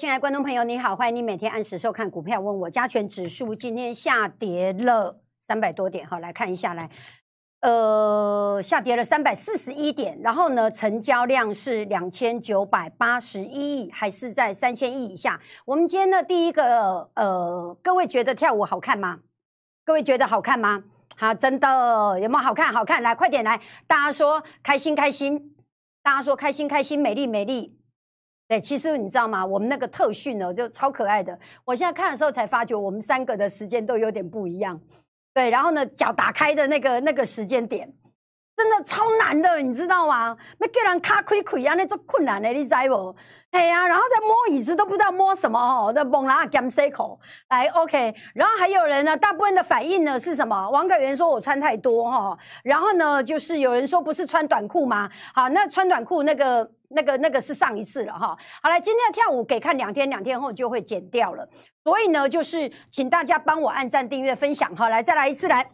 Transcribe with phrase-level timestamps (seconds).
[0.00, 2.70] 亲爱的观众朋友，你好，欢迎你每天按时收看股票问我。
[2.70, 6.88] 加权指数今天下跌了三百多点，好，来看一下来，
[7.60, 15.38] 呃，下跌了三百四十一点，然后呢，成交量是两千九百八十一亿，还是在三千亿以下。
[15.66, 19.18] 我们今天呢，第一个，呃，各位觉得跳舞好看吗？
[19.84, 20.82] 各位觉得好看吗？
[21.18, 22.72] 好，真的有没有好看？
[22.72, 25.54] 好看，来，快点来，大家说开心开心，
[26.02, 27.76] 大家说开心开心，美丽美丽。
[28.50, 29.46] 对，其实你知道吗？
[29.46, 31.38] 我们那个特训呢，就超可爱的。
[31.64, 34.80] 我现在看的时候才发觉，我们三个的时间都有点不一样。
[35.32, 37.88] 对，然后呢，脚打开的那个那个时间点，
[38.56, 40.36] 真的超难的，你知道吗？
[40.58, 43.14] 那叫人卡亏亏啊，那种困难的，你知不？
[43.52, 50.68] 哎呀，然后再摸椅子都不知道摸什么哦，那猛拉 game cycle 来 OK，然后还有人呢，大部分的反应呢是什么？
[50.70, 55.08] 王改元说我穿太多哈，然后呢，就是有人说不是穿短裤吗？
[55.32, 56.68] 好，那穿短裤那个。
[56.92, 61.48] 那个那个是上一次了哈，好了，今天的跳舞给看两天，两天后就会剪掉了，
[61.84, 65.70] 所以呢，就是请大家帮我按赞、订阅、分享哈，来再来一次来，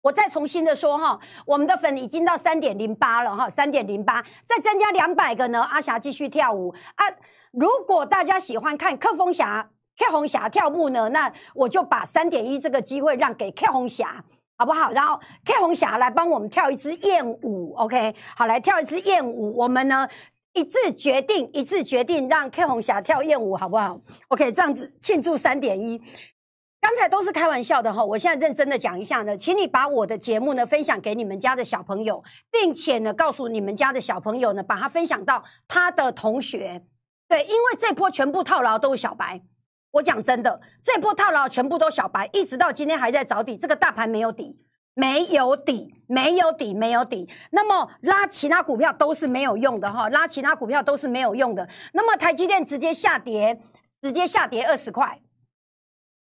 [0.00, 6.74] 我再重新的说哈，我们的粉已经到三点零八了哈，三点零八，再增加两百个呢，阿霞继续跳舞。
[6.96, 7.04] 啊，
[7.52, 14.24] 如果大家喜欢看柯风霞、K 红霞跳舞呢，那我就把三点一这个机会让给 K 红霞。
[14.62, 14.92] 好不好？
[14.92, 18.14] 然后 K 红霞来帮我们跳一支艳舞，OK？
[18.36, 19.52] 好，来跳一支艳舞。
[19.56, 20.08] 我们呢
[20.52, 24.52] 一致决定，一致决定让 K 红霞跳艳舞，好不好？OK？
[24.52, 26.00] 这样子庆祝三点一。
[26.80, 36.80] 刚才都是开玩笑的哈，我现在认真的讲一下呢，请你把我的节目呢分享给你们家的小朋友，并且呢告诉你们家的小朋友呢，把它分享到他的同学。
[37.26, 39.42] 对，因为这波全部套牢都是小白。
[39.92, 43.56] 我讲真的，这波套牢全部都小白，一直到今天还在找底。
[43.58, 44.58] 这个大盘没有底，
[44.94, 47.28] 没有底，没有底，没有底。
[47.50, 51.68] 那么拉其他股票都是没有用的哈，拉其他股票都是没有用的。
[51.92, 53.60] 那么台积电直接下跌，
[54.00, 55.20] 直接下跌二十块，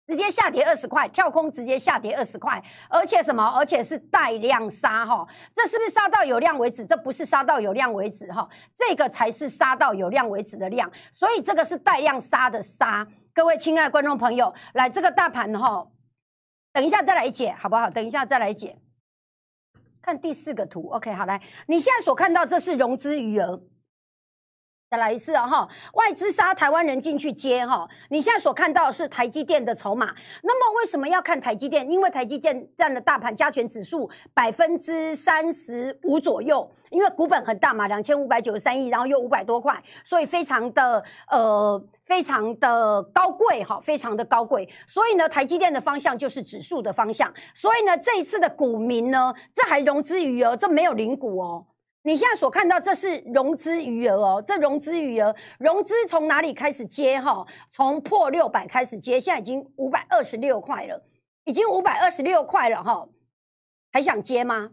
[0.06, 3.44] 直接下跌二十块，跳空直接下跌二十块，而且什么？
[3.44, 5.26] 而且是带量杀哈，
[5.56, 6.86] 这是不是杀到有量为止？
[6.86, 8.48] 这不是杀到有量为止哈，
[8.78, 13.04] 这个才是杀到有量为止的量，所以这个是带量杀的杀。
[13.36, 15.86] 各位亲爱的观众朋友，来这个大盘哈，
[16.72, 17.90] 等一下再来解好不好？
[17.90, 18.78] 等一下再来解。
[20.00, 23.62] 看第四个图，OK，好来，你现在所看到这是融资余额。
[24.88, 30.14] 再来一次啊哈，外资杀台湾人进去接哈，你现在所看到的是台积电的筹码。
[30.44, 31.90] 那么为什么要看台积电？
[31.90, 44.68] 因为台积电占了大盘加权指数百分之三十五左右，因为股本很大嘛，两千五百九十三亿，然后又五百多块，所以非常的呃非常的高贵哈，非常的高贵。
[44.86, 47.34] 所以呢，台积电的方向就是指数的方向。
[47.56, 51.66] 所以呢，这一次的股民呢，这还融资余额，这没有零股哦。
[52.06, 57.44] 你现在所看到这是融资余额哦，这融资余额，融资从哪里开始接哈？
[57.72, 61.04] 从破六百开始接，现在已经五百二十六块了，
[61.46, 63.08] 已经五百二十六块了哈，
[63.92, 64.70] 还想接吗？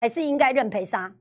[0.00, 1.12] 还是应该认赔杀？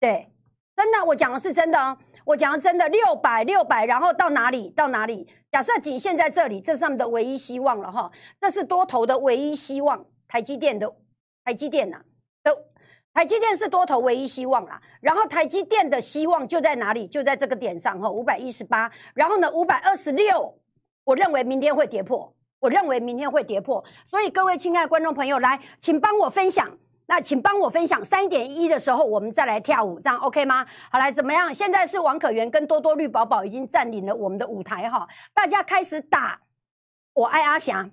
[0.00, 0.32] 对，
[0.74, 5.28] 真的，我讲的是真的哦，我讲的真的，六百六百，然后到哪里到哪里？
[5.52, 10.90] 假设仅限在这里，这是他们的唯一希望了哈，这是多头的唯一希望，台积电的
[11.44, 12.02] 台积电呐、
[13.18, 14.80] 台积电是多头唯一希望啦。
[15.00, 17.04] 然后台积电的希望就在哪里？
[17.08, 20.56] 就在这个点上哈，五百一十八，然后呢，五百二十六，
[21.02, 26.78] 我认为明天会跌破，我认为明天会跌破，所以各位亲爱的观众朋友，来，请帮我分享。
[27.08, 30.64] 那请帮我分享三点一的时候，我们再来跳舞，这样 OK 吗？
[30.92, 31.52] 好，来怎么样？
[31.52, 36.40] 现在是王可元跟多多绿宝宝已经占领了我们的舞台哈，大家开始打
[37.14, 37.90] 我爱阿翔。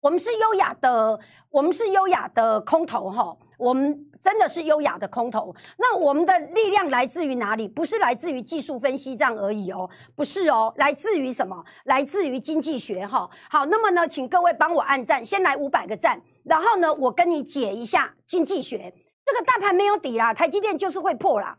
[0.00, 1.18] 我们是优雅的，
[1.50, 5.52] 我们是优雅的空头哈，我们真的是优雅的空头。
[5.76, 7.66] 那我们的力量来自于哪里？
[7.66, 11.64] 不是来自于技术分析这样而已哦，不是哦，来自于什么？
[11.84, 13.28] 来自于经济学哈。
[13.50, 18.94] 好，那么呢，请各位帮我按赞，先来五百个赞，然后呢，我跟你解一下经济学。
[19.24, 21.58] 这个大盘没有底啦，台积电就是会破啦，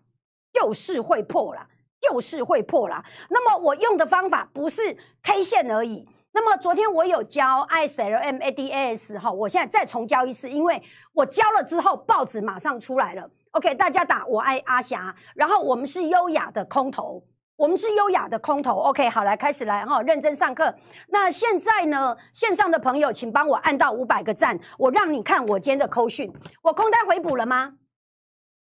[0.54, 1.68] 就是会破啦，
[2.00, 3.04] 就是会破啦。
[3.30, 6.08] 那么我用的方法不是 K 线而已。
[6.32, 10.82] 那么昨天我有教 ISLM ADAS 哈，我现在再重教一次，因为
[11.14, 13.30] 我教了之后报纸马上出来了。
[13.52, 17.24] OK，大家打我爱阿霞，然后我们是优雅的空头，
[17.56, 18.76] 我们是优雅的空头。
[18.76, 20.74] OK，好，来开始来哈，认真上课。
[21.08, 27.74] 那现在呢，线上的朋友，请帮我按到五百个赞，我让你看我今天的扣讯，我空单回补了吗？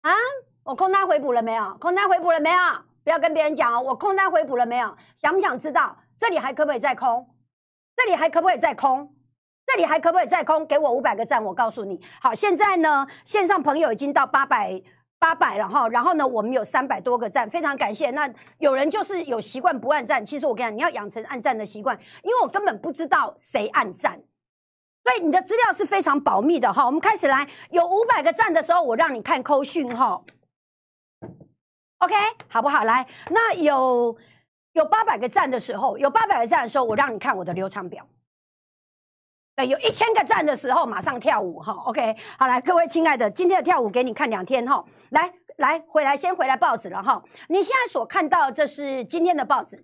[0.00, 0.12] 啊，
[0.64, 1.76] 我空单回补了没有？
[1.78, 2.56] 空单回补了没有？
[3.04, 4.96] 不要跟别人讲哦，我空单回补了没有？
[5.16, 7.24] 想不想知道这里还可不可以再空？
[7.96, 9.14] 这里还可不可以再空？
[9.64, 10.66] 这里还可不可以再空？
[10.66, 12.00] 给我五百个赞，我告诉你。
[12.20, 14.82] 好，现在呢，线上朋友已经到八百
[15.20, 18.10] 八百了哈，然后呢，我们有三百多个赞，非常感谢。
[18.10, 18.28] 那
[18.58, 24.20] 有人就是有习惯不按赞，其实我跟你讲，你要养成按赞的习惯，因为我根本不知道谁按赞，
[25.04, 26.84] 所以你的资料是非常保密的哈。
[26.84, 30.20] 我们开始来，有五百个赞的时候，我让你看扣讯哈。
[31.98, 32.14] OK，
[32.48, 32.82] 好不好？
[32.82, 34.18] 来，那有。
[34.72, 38.06] 有八百个赞的时候，有八百个赞的时候，我让你看我的流程表。
[39.54, 41.72] 对，有一千个赞的时候，马上跳舞哈。
[41.84, 44.82] OK，好来，各位亲爱的，今天的跳舞给你看两天哈。
[45.10, 47.22] 来来，回来先回来报纸了哈。
[47.48, 49.76] 你现在所看到这是今天的报纸，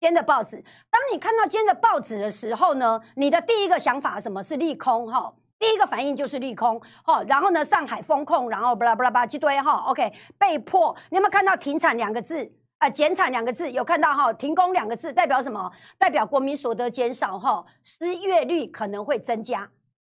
[0.00, 0.56] 今天的报纸。
[0.90, 5.34] 当你看到今天的报纸的时候呢，你的第一个想法什么是利空哈？
[5.58, 7.22] 第一个反应就是利空哈。
[7.24, 9.84] 然后呢，上海风控，然后巴拉巴拉巴拉一堆哈。
[9.88, 12.50] OK，被迫，你有没有看到停产两个字？
[12.84, 14.30] 啊，减产两个字有看到哈？
[14.34, 15.72] 停工两个字代表什么？
[15.96, 19.66] 代表国民所得减少哈，失业率可能会增加，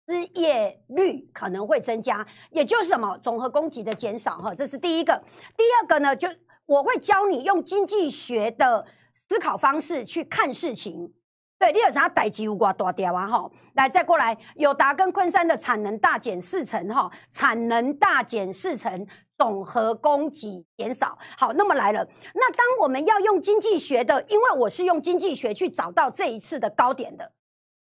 [0.08, 3.16] 失业率可能会增加，也就是什么？
[3.18, 5.22] 总和供给的减少哈，这是第一个。
[5.56, 6.28] 第二个呢，就
[6.66, 8.84] 我会教你用经济学的
[9.14, 11.12] 思考方式去看事情。
[11.60, 13.28] 对，你有啥代志有偌大条啊？
[13.28, 19.06] 哈，来再过来，友达跟昆山的产能大减四成哈，产能大减四成。
[19.38, 22.06] 总和供给减少，好，那么来了。
[22.34, 27.32] 那当我们要用经济学的，因为我是用经济学去找到这一次的高点的，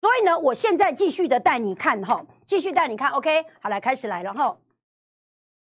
[0.00, 3.10] 所以呢，我现在继续的带你看哈，继续带你看。
[3.12, 4.56] OK，好，来开始来了哈。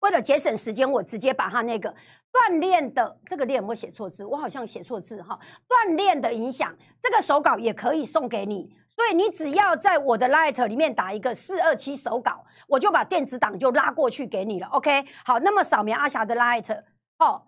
[0.00, 1.94] 为了节省时间，我直接把它那个
[2.32, 4.24] 锻炼的这个练有没有写错字？
[4.24, 5.38] 我好像写错字哈。
[5.68, 8.72] 锻炼的影响，这个手稿也可以送给你。
[8.98, 14.66] 所以你只要在我的 Light 里面打一个四二七手稿，我就把电子档就拉过去给你了。
[14.70, 16.82] OK，好，那么扫描阿霞的 Light，
[17.20, 17.46] 哦，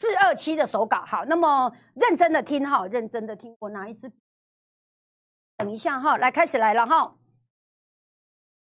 [0.00, 4.10] 四二七的手稿，好，那么认真的听哈，认真的听，我拿一支，
[5.56, 7.14] 等一下哈，来开始来了哈。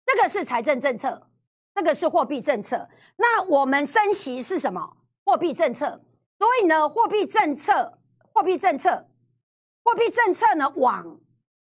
[0.04, 1.30] 这个是财政政策，
[1.76, 2.88] 这个是货币政策。
[3.14, 4.96] 那我们升息是什么？
[5.24, 6.02] 货币政策。
[6.40, 8.00] 所以呢，货币政策，
[8.32, 9.08] 货币政策，
[9.84, 11.20] 货币政策呢往。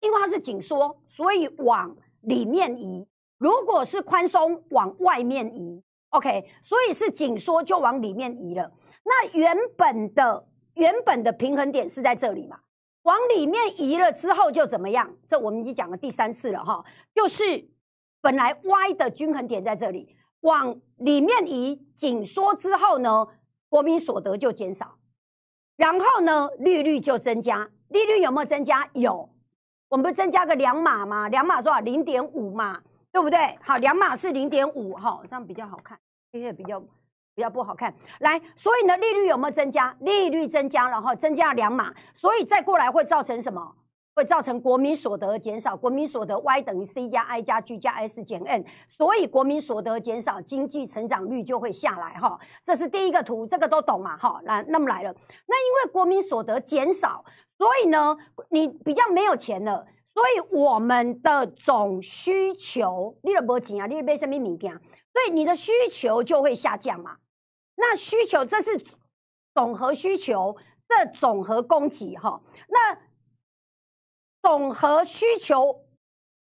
[0.05, 3.07] 因为它是紧缩，所以往里面移；
[3.39, 5.83] 如果是宽松，往外面移。
[6.11, 8.71] OK，所以是紧缩就往里面移了。
[9.03, 12.61] 那原本的原本的平衡点是在这里嘛？
[13.03, 15.11] 往里面移了之后就怎么样？
[15.27, 16.85] 这我们已经讲了第三次了哈，
[17.15, 17.69] 就是
[18.21, 23.27] 本来 Y 的均衡点在这里，往里面移紧缩之后呢，
[23.69, 24.99] 国民所得就减少，
[25.77, 27.71] 然后呢，利率就增加。
[27.89, 28.89] 利率有没有增加？
[28.95, 29.34] 有。
[29.89, 31.29] 我们不增加个两码吗？
[31.29, 31.81] 两码多少？
[31.81, 32.81] 零点五嘛，
[33.13, 33.59] 对不对？
[33.63, 35.99] 好，两码是零点五哈，这样比较好看，
[36.33, 36.81] 这个比较
[37.35, 37.95] 比较不好看。
[38.21, 39.95] 来，所以呢，利率有没有增加？
[40.01, 43.75] 利率增加，然后增加两码，所以再过来会造成什么？
[44.17, 52.39] 会造成国民所得减少，国民所得 Y 等于 C 加 I 加 G 加 S 减 N，所以国民所得减少，经济成长率就会下来哈。
[52.63, 54.41] 这是第一个图，这个都懂嘛哈？
[54.45, 55.13] 来，那么来了，
[55.47, 57.25] 那因为国民所得减少，
[57.65, 58.15] 所以呢，
[58.51, 64.71] 你比较没有钱了，所以我们的总需求，你都没钱啊，你买什么物件？
[65.15, 67.17] 所以你的需求就会下降嘛。
[67.77, 68.85] 那需求这是
[69.55, 70.55] 总和需求
[70.87, 72.99] 的总和供给哈，那。
[74.43, 75.87] 总和需求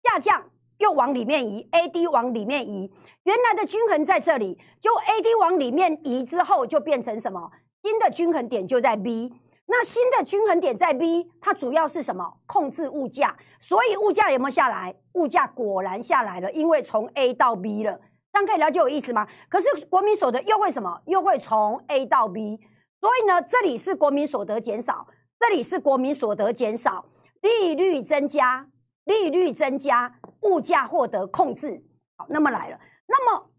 [0.03, 7.49] 下降，又往里面移，A D 往里面移，原来的均衡在这里，就 A D 往里面移之后，就变成什么？
[7.81, 9.33] 新的均衡点就在 B，
[9.71, 12.39] 那新的均衡点在 B，它主要是什么？
[12.47, 14.95] 控制物价，所以物价有没有下来？
[15.13, 18.01] 物价果然下来了，因为从 A 到 B 了，
[18.33, 19.27] 这样可以了解我意思吗？
[19.47, 20.99] 可是国民所得又会什么？
[21.05, 22.59] 又会从 A 到 B，
[22.99, 25.07] 所以呢，这里是国民所得减少，
[25.39, 27.05] 这里是国民所得减少。
[27.41, 28.67] 利率增加，
[29.03, 31.81] 利率增加，物价获得控制。
[32.17, 33.51] 好，那么来了，那么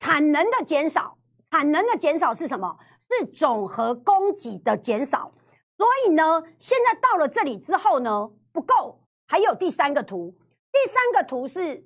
[0.00, 1.16] 产能的减少，
[1.50, 2.76] 产能的减少是什么？
[3.18, 5.32] 是总和供给的减少。
[5.76, 10.34] 所以呢，现在到了这里之后呢，不够，还有第三个图。
[10.72, 11.84] 第三个图是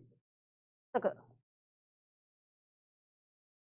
[0.92, 1.16] 这个，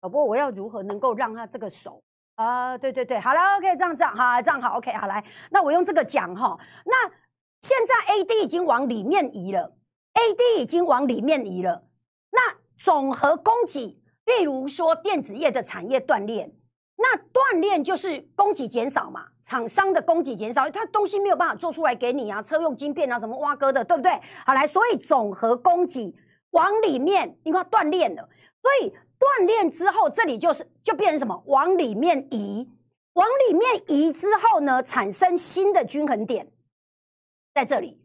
[0.00, 2.02] 老婆，我要如何能够让他这个手？
[2.34, 6.58] 啊，对对对，好了，OK，这样这样，好，这样好，OK，好来，那我用这个讲哈。
[6.84, 7.08] 那
[7.60, 9.76] 现在 AD 已经往里面移了
[10.14, 11.84] ，AD 已经往里面移了。
[12.30, 16.52] 那总和供给，例如说电子业的产业断裂，
[16.96, 24.12] 那锻炼就是供给减少嘛，厂商的供给减少，他东西没有办法做出来给你啊，车用晶片啊，什么挖哥的，对不对？
[24.46, 26.14] 好来，所以总和供给
[26.50, 28.28] 往里面，你看锻炼了，
[28.60, 28.92] 所以。
[29.16, 31.42] 锻炼之后，这里就是就变成什么？
[31.46, 32.68] 往里面移，
[33.14, 36.52] 往里面移之后呢，产生新的均衡点
[37.54, 38.02] 在这里。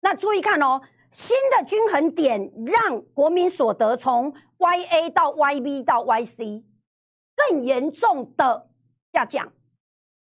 [0.00, 6.64] 那注意看哦，新的均衡点让国民所得从 Y A 到 Y B 到 Y C
[7.48, 8.70] 更严重的
[9.12, 9.52] 下降，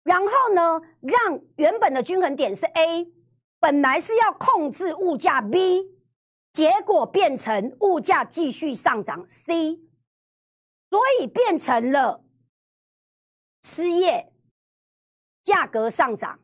[0.04, 3.12] 然后呢，让原本的均衡点是 A，
[3.60, 5.98] 本来是要控制物价 B。
[6.52, 9.80] 结果变成物价继续上涨，C，
[10.90, 12.26] 所以变成了
[13.62, 14.34] 失业、
[15.44, 16.40] 价格上涨、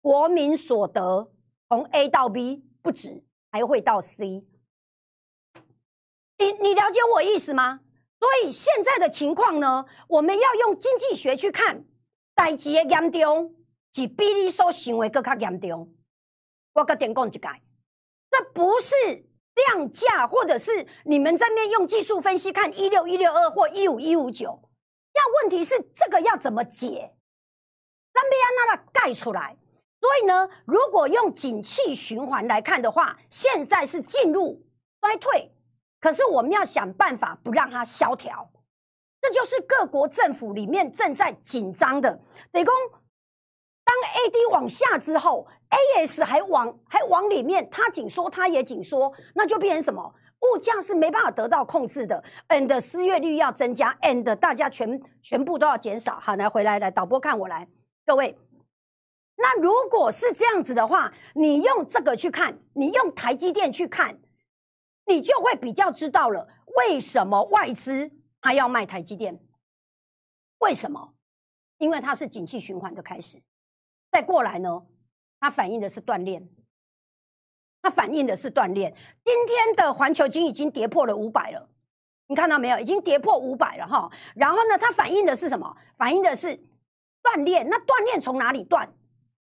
[0.00, 1.30] 国民所得
[1.68, 4.42] 从 A 到 B 不止，还会到 C。
[6.38, 7.80] 你你了解我意思吗？
[8.24, 11.84] 所以现在的情况呢，我们要用经济学去看，
[12.34, 13.54] 代志的严重
[13.92, 15.94] 是比你所想的更加严重。
[16.72, 17.40] 我跟点讲一解。
[18.30, 18.94] 这不是
[19.54, 27.14] 量价，或者是你们在那用技术分析看一六一六二或一五一五九，要问题是这个要怎么解？
[28.14, 29.58] 咱们要让它盖出来。
[30.00, 34.66] 所以呢，如果用景气循环来看的话，现在是进入
[35.02, 35.53] 衰退，
[36.04, 38.50] 可是我们要想办法不让它萧条，
[39.22, 42.20] 这就是各国政府里面正在紧张的。
[42.52, 42.74] 得工，
[43.82, 45.48] 当 A D 往下之后。
[45.70, 50.14] A S 还往还往里面，它紧缩，它也紧缩，那就变成什么？
[50.42, 56.20] 物价是没办法得到控制的，and 失业率要增加，and 大家全全部都要减少。
[56.20, 57.66] 好，来回来来，导播看我来，
[58.04, 58.38] 各位，
[59.36, 64.16] 那如果是这样子的话，你用这个去看，你用台积电去看，
[65.06, 69.38] 你就会比较知道了，为什么外资它要卖台积电？
[70.58, 71.14] 为什么？
[71.78, 73.42] 因为它是景气循环的开始，
[74.10, 74.82] 再过来呢？
[75.40, 76.48] 它反映的是锻炼，
[77.82, 78.94] 它反映的是锻炼。
[79.24, 81.68] 今天的环球金已经跌破了五百了，
[82.28, 82.78] 你看到没有？
[82.78, 84.10] 已经跌破五百了哈。
[84.34, 85.76] 然后呢，它反映的是什么？
[85.98, 86.58] 反映的是
[87.22, 87.68] 锻炼。
[87.68, 88.90] 那锻炼从哪里断？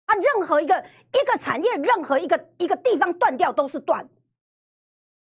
[0.08, 4.10] 它任何一个一个产业，任何一个一个地方断掉都是断，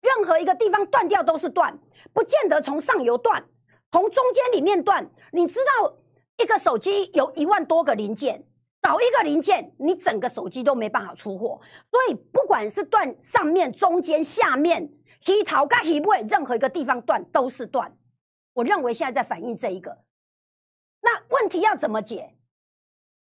[0.07, 1.77] 任何一个地方断掉都是断，
[2.13, 3.43] 不见得从上游断，
[3.91, 5.09] 从中间里面断。
[5.31, 5.97] 你知道
[6.37, 8.43] 一个手机有一万多个零件。
[8.83, 11.59] 少一个零件，你整个手机都没办法出货。
[11.91, 14.89] 所以不管是断上面、中间、下面，
[15.25, 17.97] 黑头跟黑尾，任何一个地方断都是断。
[18.53, 20.05] 我认为现在在反映这一个。
[21.01, 22.37] 那问题要怎么解？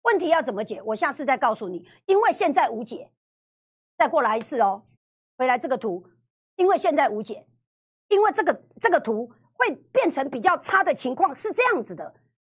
[0.02, 0.82] 问题要怎么解？
[0.82, 1.88] 我下次再告诉你。
[2.06, 3.12] 因为现在无解，
[3.98, 4.84] 再过来一次哦。
[5.38, 6.06] 回来这个图，
[6.56, 7.48] 因为现在无解，
[8.08, 12.14] 因为这个这个图会变成比较差的情况是这样子的，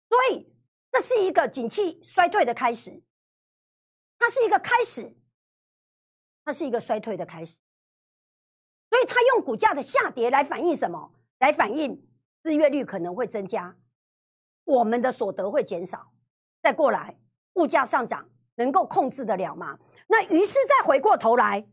[0.09, 0.49] 所以。
[0.93, 3.01] 这是一个景气衰退的开始，
[4.19, 5.15] 它是一个开始，
[6.43, 7.57] 它是一个衰退的开始，
[8.89, 11.13] 所以它用股价的下跌来反映什么？
[11.39, 12.05] 来反映
[12.43, 13.73] 失业率可能会增加，
[14.65, 16.11] 我们的所得会减少，
[16.61, 17.17] 再过来
[17.53, 19.79] 物价上涨，能够控制得了吗？
[20.07, 21.65] 那于是再回过头来，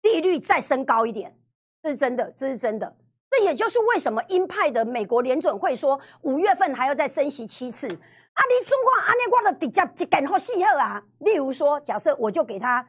[0.00, 1.38] 利率再升高一点，
[1.86, 2.96] 这是真的，这是真的。
[3.30, 7.86] 这也就是为什么鹰派的美国联准会说五月份还要再升息七次。
[7.86, 11.00] 啊，你中国安尼我的直接一根好细好啊。
[11.20, 12.84] 例如说，假设我就给他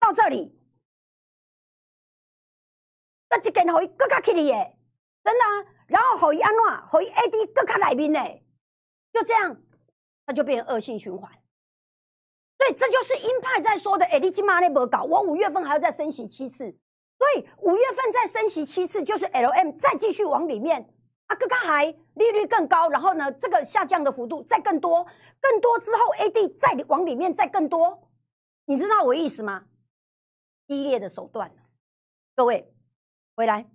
[0.00, 0.58] 到这里，
[3.28, 4.74] 那一根可以更加起哩耶，
[5.22, 5.74] 真的啊。
[5.86, 6.88] 然后可以安怎？
[6.88, 8.20] 可以 AD 更加来宾呢？
[9.12, 9.60] 就这样，
[10.24, 11.30] 它就变成恶性循环。
[12.56, 16.74] 对这就是鹰派在说的，哎，你今嘛那波搞，我五月份还要再升息七次，
[17.18, 20.88] 所以五月份再升息七次，就是 LM 再继续往里面
[21.26, 21.84] 啊，更加还
[22.14, 25.04] 利率更高，然后呢，这个下降的幅度再更多，
[25.40, 28.08] 更多之后 AD 再往里面再更多，
[28.66, 29.64] 你知道我意思吗？
[30.68, 31.50] 激烈的手段，
[32.36, 32.72] 各位
[33.34, 33.68] 回来。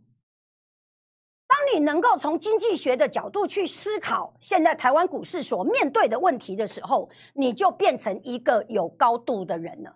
[1.48, 9.96] 当你能够从经济学的角度去思考现在台湾股市所面对的问题的时候，你就变成一个有高度的人了。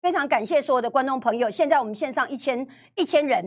[0.00, 3.44] 非常感谢所有的观众朋友，现在我们线上一千一千人，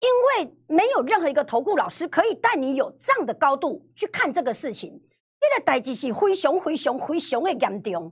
[0.00, 0.08] 因
[0.46, 5.02] 为没有任何一个投顾老师可以带你有这样的高度去看这个事情。
[5.40, 8.10] 这个代志是非常非常非常的严重。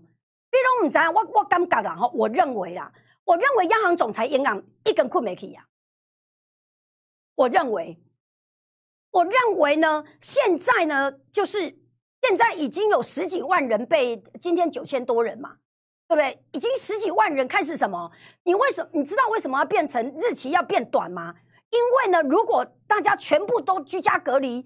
[0.51, 2.93] 比如唔知，我我感觉啦，我认为啦，
[3.25, 5.67] 我认为央行总裁应该一根困没去呀。
[7.35, 7.99] 我认为。
[9.11, 11.61] 我认为呢，现在呢，就是
[12.21, 15.57] 现在已经有十几万人被今天九千多人嘛，
[16.15, 16.45] 对不对？
[16.53, 18.11] 已经十几万人开始什么？
[18.45, 18.89] 你为什么？
[18.93, 21.35] 你知道为什么要变成日期要变短吗？
[21.71, 24.65] 因为呢，如果大家全部都居家隔离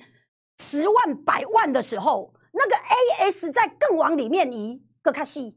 [0.58, 5.56] 十万百万的时候，那个 A S 在更往里面移，更卡细。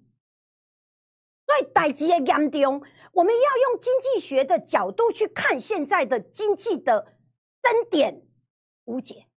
[1.46, 2.82] 所以代际的严重，
[3.12, 7.18] 我们要用经济学的角度去看现在的经济的
[7.62, 8.22] 增点。
[8.86, 9.28] 无解，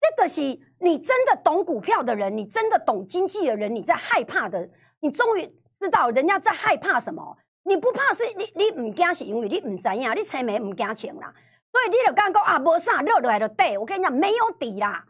[0.00, 0.40] 这个是
[0.80, 4.68] 你真的懂股票的人，你真的懂经济的人，你在害怕的，
[5.04, 5.46] 你终于
[5.78, 7.36] 知道人家在害怕什么。
[7.64, 11.30] 你不怕是你你唔惊是因为你唔知影，你车眉唔惊钱啦，
[11.70, 13.76] 所以你就讲讲啊，无啥热落来就跌。
[13.76, 15.04] 我跟你讲，没有底啦，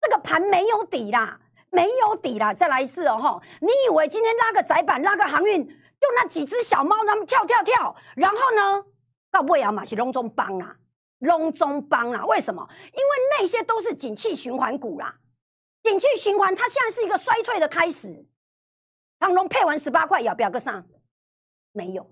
[0.00, 1.38] 这个盘没有底啦，
[1.70, 2.52] 没有底啦。
[2.52, 3.42] 再来一次哦，吼！
[3.60, 8.84] 你以为今天拉个窄板，拉个航运，就那几只小猫，它们跳跳跳，然后呢，
[9.30, 10.74] 到尾啊嘛是隆中帮啊。
[11.20, 12.68] 隆中帮啦，为什么？
[12.92, 15.14] 因为那些都是景气循环股啦，
[15.84, 18.26] 景气循环它现在是一个衰退的开始。
[19.18, 20.84] 长隆配完十八块，要不要个上？
[21.72, 22.10] 没有。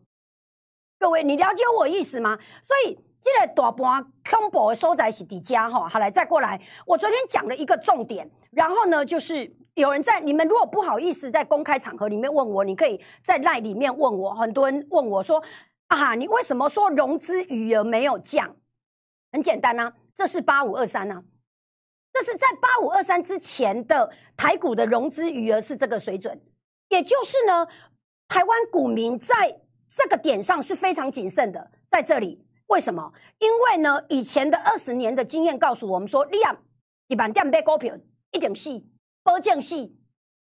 [0.99, 2.39] 各位，你了解我意思吗？
[2.63, 5.89] 所以这个大盘恐怖的所在是底家哈。
[5.89, 14.35] 好来，再过来，我昨天讲了一个重点，然后呢，就是有人在你们如果不好意思在公开场合里面问我，你可以在赖里面问我。
[14.35, 15.43] 很多人问我说
[15.89, 18.57] ：“啊，你为什么说融资余额没有降？”
[19.33, 21.23] 很简单呐，这是八五二三呐，
[22.13, 26.41] 这是在八五二三之前的台股的融资余额是这个水准，
[26.89, 27.67] 也就是呢，
[28.29, 33.13] 台湾股民在这个点上是非常谨慎的，在这里为什么？
[33.39, 36.57] 因为呢，以前的二十年的经验告诉我们说，量
[37.09, 37.97] 一般点买股票
[38.33, 38.83] 一定是
[39.23, 39.99] 波降系，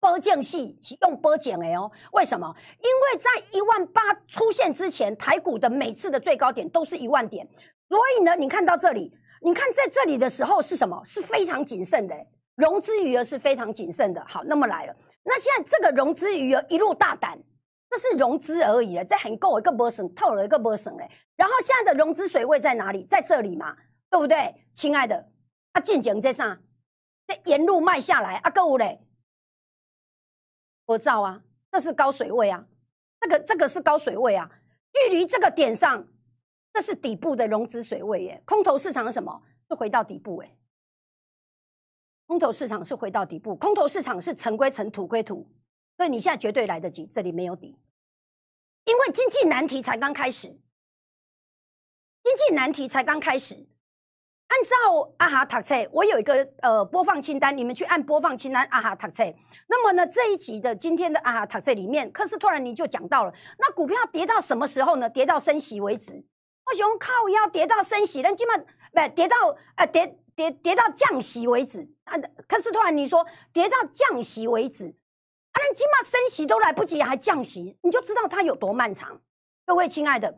[0.01, 1.91] 波降系是用波减的哦。
[2.13, 2.55] 为什么？
[2.83, 7.49] 因为在一万八出现之前，台股的每次的最高点都是一万点。
[7.89, 11.03] 所以呢，你看到这里，你看在这里的时候是什么？
[11.05, 12.15] 是非常谨慎的，
[12.57, 14.25] 融资余额是非常谨慎的。
[14.27, 17.39] 好，那么来了，那现在这个融资余额一路大胆，
[17.91, 21.11] 这是融资而已了，这很够一个波省透了一个波省哎。
[21.37, 23.05] 然后现在的融资水位在哪里？
[23.05, 23.77] 在这里嘛，
[24.11, 24.55] 对不对？
[24.75, 25.29] 亲爱的，
[25.73, 26.63] 啊，进景在上，
[27.27, 29.01] 这沿路卖下来啊，够嘞，
[30.87, 32.65] 我知道啊，这是高水位啊，
[33.21, 34.51] 这个这个是高水位啊，
[34.93, 36.07] 距离这个点上。
[36.77, 39.41] 这是底部的融资水位耶，空头市场是什么？
[39.69, 40.57] 是回到底部哎，
[42.27, 45.47] 空头市场是回到底部，空头市场是尘归尘，土归土，
[45.97, 47.79] 所以你现在绝对来得及，这里没有底，
[48.85, 53.67] 因为经济难题才刚开始，经济难题才刚开始。
[54.47, 59.25] 按照阿哈塔册，我有一个呃播放清单，你们去按播放清单阿哈塔册。
[59.67, 65.09] 那么呢，这一集的今天的阿哈塔册里面，科斯托兰尼就讲到了，那股票跌到什么时候呢？
[65.11, 66.13] 跌到升息为止。
[66.67, 69.37] 我想靠要跌到升息，那基本不跌到
[69.77, 72.15] 呃跌跌跌到降息为止啊！
[72.49, 79.21] 可是突然你说跌到降息为止，啊，那起码升息都来不及，还降息，你就知道它有多漫长。
[79.65, 80.31] 各位亲爱的，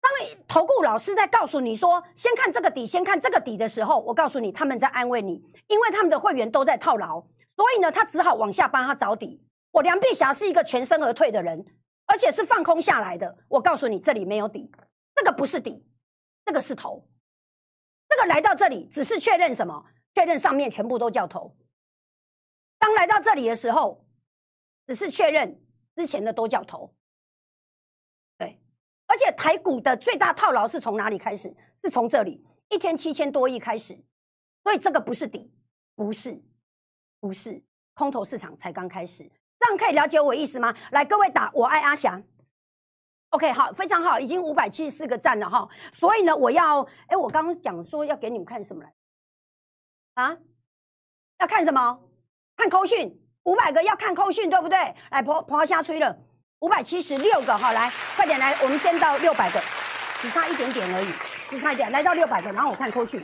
[0.00, 0.12] 当
[0.46, 7.20] 投顾老师在告诉你说先看这个底，先看这个底的时候，我告诉你他们在安慰你，因为他们的会员都在套牢，
[7.56, 9.42] 所以呢，他只好往下帮他找底。
[9.72, 11.64] 我梁碧霞是一个全身而退的人，
[12.06, 13.38] 而且是放空下来的。
[13.48, 14.70] 我告诉你，这里没有底。
[15.14, 15.84] 这个不是底，
[16.44, 17.06] 这个是头。
[18.14, 19.86] 这个来到这里只是确认什么？
[20.14, 21.56] 确认上面全部都叫头。
[22.78, 24.04] 当来到这里的时候，
[24.86, 25.58] 只是确认
[25.96, 26.94] 之前的都叫头。
[28.36, 28.60] 对，
[29.06, 31.56] 而且台股的最大套牢是从哪里开始？
[31.80, 33.98] 是从这里一天七千多亿开始，
[34.62, 35.50] 所以这个不是底，
[35.94, 36.38] 不是，
[37.18, 37.62] 不是
[37.94, 39.24] 空头市场才刚开始。
[39.58, 40.76] 这样可以了解我意思吗？
[40.90, 42.22] 来，各位打我爱阿翔。
[43.32, 45.66] OK，好，非常好，已经五百七十四个赞了哈。
[45.94, 48.92] 所以呢，我要，哎，我刚刚讲说要给你们看什么来？
[50.22, 50.36] 啊？
[51.38, 51.98] 要看什么？
[52.56, 54.76] 看扣讯，五百个要看扣讯，对不对？
[55.10, 56.14] 来，婆婆瞎吹了，
[56.60, 59.58] 五百七十六个哈，来，快点来，我们先到六百个，
[60.20, 61.06] 只差一点点而已，
[61.48, 63.18] 只差一点，来到六百个，然后我看扣讯，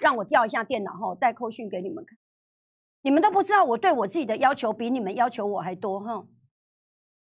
[0.00, 2.18] 让我调一下电脑哈，带扣讯给你们看。
[3.02, 6.24] 你们都不知道我对我自己的要求比你们要求我还多哈。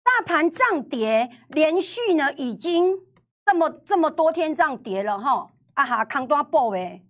[0.07, 2.97] 大盘涨跌连续呢，已经
[3.45, 7.05] 这么这么多天涨跌了哈，啊哈，扛多爆诶！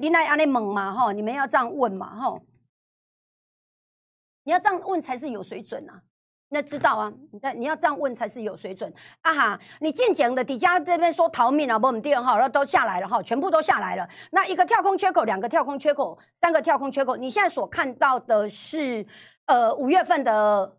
[0.00, 2.40] 你来安尼问嘛哈，你们要这样问嘛哈，
[4.44, 6.02] 你要这样问才是有水准啊，
[6.50, 19.04] 那知道啊，你你要这样问才是有水准啊哈，你进讲的底下这边说逃命了，不稳定哈，然后都下来了哈，全部都下来了，那一个跳空缺口，两个跳空缺口，三个跳空缺口，你现在所看到的是。
[19.46, 20.78] 呃，五月份的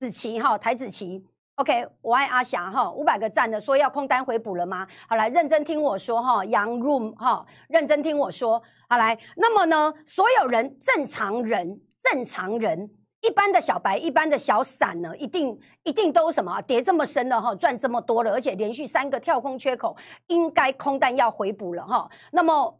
[0.00, 1.22] 子期哈，台子期
[1.56, 4.86] ，OK，我爱阿霞哈，五百个赞的说要空单回补了吗？
[5.06, 19.94] 好来，认真听我说哈，杨 room 哈，认真听我说，好来，那么呢，所有人正常人，正常人，一般的小白，一般的小散呢，一定一定都什么跌这么深了哈，赚这么多了，而且连续三个跳空缺口，
[20.28, 22.08] 应该空单要回补了哈。
[22.32, 22.78] 那么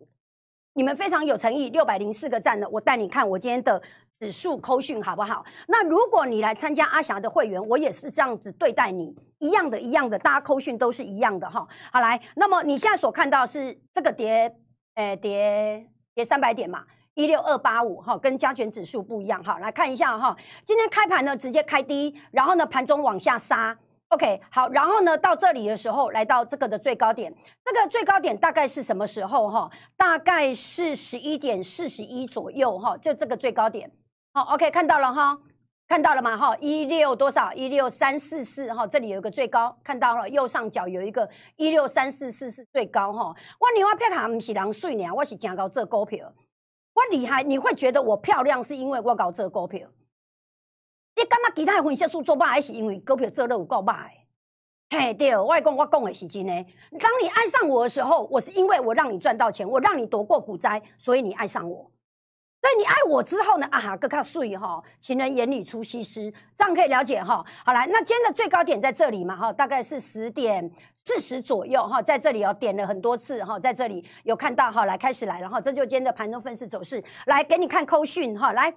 [0.73, 3.83] 你们非常有诚意，六百零四个赞的，我带你看我今天的。
[4.19, 5.45] 指数扣讯好不好？
[5.69, 11.67] 那如果你来参加阿霞的会员，我也是这样子对待你，一样的，一样的，大家扣讯都是一样的哈。
[11.93, 14.57] 好来，那么你现在所看到是这个跌，
[14.95, 19.59] 诶跌跌三百点嘛，一六二八五哈，跟加权指数不一样哈。
[19.59, 23.77] 来看一下哈，今天开盘呢直接开低，然后呢盘中往下杀。
[24.09, 29.71] OK，好，然后呢，到这里的时候，来到这个的最高点，这个最高点大概是什么时候哈？
[29.97, 33.91] 大概是十一点四十一左右哈，就这个最高点。
[34.37, 35.39] 好，OK，看到了哈，
[35.89, 36.37] 看到了吗？
[36.37, 37.55] 哈，一六多少？
[37.55, 43.35] 一六三四四哈，这里有一个最高，看到了右上角有一个一六三四四是最高哈。
[43.59, 46.31] 我另外撇卡不是人水呢，我是真搞这股票，
[46.93, 49.89] 我厉害，你会觉得我漂亮是因为我搞这股票？
[51.17, 54.11] 你感觉其他分析师做歹，还是因为股票做得有够歹？
[54.91, 56.53] 嘿，对，我讲我讲的是真的。
[57.01, 61.91] 当你爱上我的时候，我是因为我让你赚到钱，我让你躲过股灾，所以你爱上我。
[62.67, 63.69] 所以你爱我之后呢？
[63.71, 64.83] 啊哈，更加碎哈！
[65.01, 67.45] 情人眼里出西施，这样可以了解哈。
[67.65, 78.75] 好来，那今天的最高点在这里嘛哈，大概是十点四十左右哈，在这里哦点了很多次哈，在这里有看到哈，来开始来了哈，这就今天的盘中分时走势，来给你看扣讯哈，来。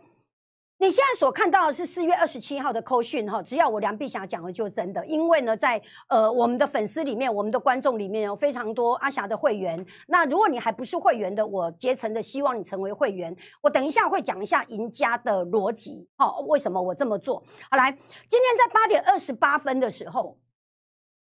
[0.82, 9.86] 你现在所看到的是四月二十七号的扣讯哈，只要我梁碧霞讲的就真的，因为呢，在呃我们的粉丝里面，我们的观众里面有非常多阿霞的会员。
[10.08, 13.36] 那如果你还不是会员的，我竭诚的希望你成为会员。
[13.60, 17.44] 我等一下会讲一下赢家的逻辑，哈，为什么我这么做？
[17.70, 20.40] 好，来，今天在八点二十八分的时候，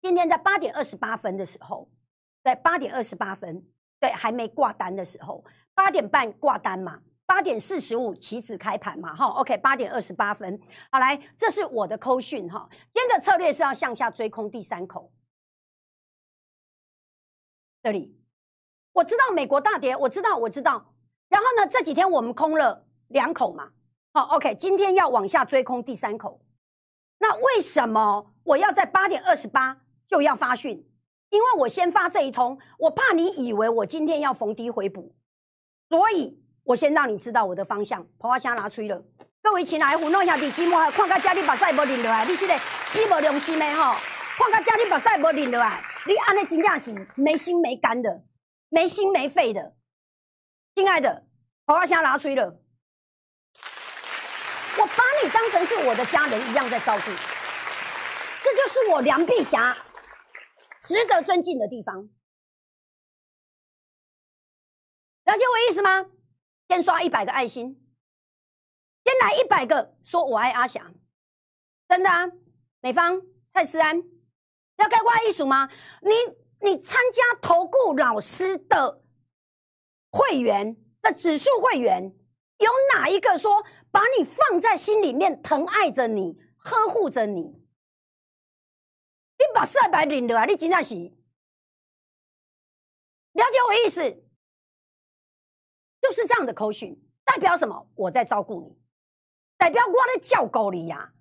[0.02, 1.88] 今天在八点二十八分的时候，
[2.44, 3.64] 在八点二十八分，
[4.00, 5.42] 对，还没挂单的时候，
[5.74, 7.00] 八点半挂单嘛。
[7.26, 10.60] 八点四十五起止开盘嘛，哈，OK，八点二十八分，
[10.92, 12.68] 好来，这是我的扣讯哈。
[12.94, 15.12] 今天的策略是要向下追空第三口，
[17.82, 18.16] 这里
[18.92, 20.94] 我知道美国大跌，我知道，我知道。
[21.28, 23.72] 然后呢，这几天我们空了两口嘛，
[24.12, 26.40] 好，OK，今天要往下追空第三口。
[27.18, 30.88] 那为什么我要在八点二十八就要发讯？
[31.30, 35.16] 因为我先发这一通，我怕你以为我今天要逢低回补，
[35.88, 36.45] 所以。
[36.66, 39.00] 我先让你知道我的方向，婆花香拿吹了。
[39.40, 43.94] 各位亲爱的，弄一下，你寂寞，看到家里把屎无淋落来，你这个死无良心的吼，
[44.36, 48.24] 看到家里把屎无淋落来，你安尼真正是没心没肝的，
[48.68, 49.76] 没心没肺的。
[50.74, 51.24] 亲爱的，
[51.66, 52.46] 婆花香拿吹了，
[54.76, 57.04] 我把你当成是我的家人一样在照顾，
[58.42, 59.76] 这就是我梁碧霞
[60.82, 62.08] 值得尊敬的地方。
[65.26, 66.06] 了解我意思吗？
[66.68, 67.80] 先刷一百个爱心，
[69.04, 70.94] 先来一百个说我爱阿翔，
[71.88, 72.26] 真的啊！
[72.80, 74.02] 美方蔡思安
[74.76, 75.68] 要开挂艺术吗？
[76.02, 76.10] 你
[76.60, 79.04] 你参加投顾老师的
[80.10, 82.12] 会员的指数会员，
[82.58, 87.42] 有哪一个说把你放在心里面，疼爱着你，呵护着你？
[87.42, 90.94] 你把赛白领的啊，你真正是
[93.32, 94.25] 了解我意思？
[96.08, 97.88] 就是这样的口讯，代表什么？
[97.96, 98.78] 我在照顾你，
[99.56, 101.12] 代表我在叫狗你呀、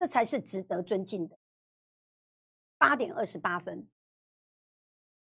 [0.00, 1.38] 这才是值得尊敬的。
[2.78, 3.88] 八点二十八分，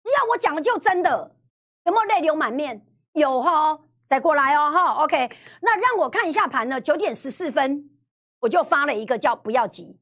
[0.05, 1.37] 只要我讲的就真的，
[1.83, 2.87] 有没有泪流满面？
[3.15, 5.03] 有哈，再过来哦哈。
[5.03, 5.29] OK，
[5.61, 7.91] 那让我看一下盘呢，九点十四分，
[8.38, 9.99] 我就发了一个叫“不要急，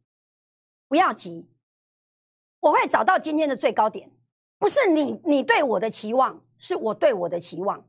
[0.86, 1.50] 不要急”，
[2.60, 4.12] 我会找到今天的最高点，
[4.58, 7.84] 不是你你对我的期望，是我对我的期望。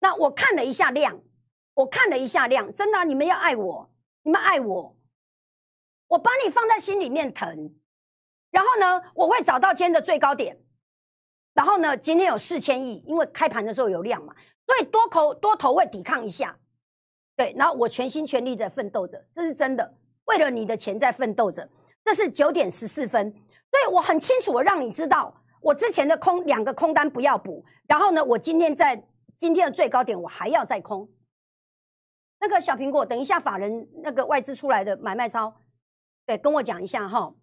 [0.00, 1.18] 那我看了一下量，
[1.72, 3.90] 我看了一下量，真的、你们要爱我，
[4.22, 4.94] 你们爱我，
[6.08, 7.74] 我把你放在心里面疼。
[8.50, 10.58] 然后呢，我会找到今天的最高点。
[11.54, 14.34] 然后呢，今天有四千亿，因为开盘的时候有量嘛，
[14.66, 16.58] 所以多头多头会抵抗一下。
[17.36, 19.94] 对，然后我全心全力的奋斗着，这是真的，
[20.24, 21.68] 为了你的钱在奋斗着。
[22.04, 27.64] 这是九点十四分，所以我很清楚的让你知道，我之前的空两个空单不要补。
[27.86, 29.02] 然后呢，我今天在
[29.38, 31.08] 今天的最高点，我还要再空。
[32.40, 35.54] 那个小苹果，等一下法人那个外资出来的买卖超，
[36.24, 37.34] 对，跟我讲一下哈。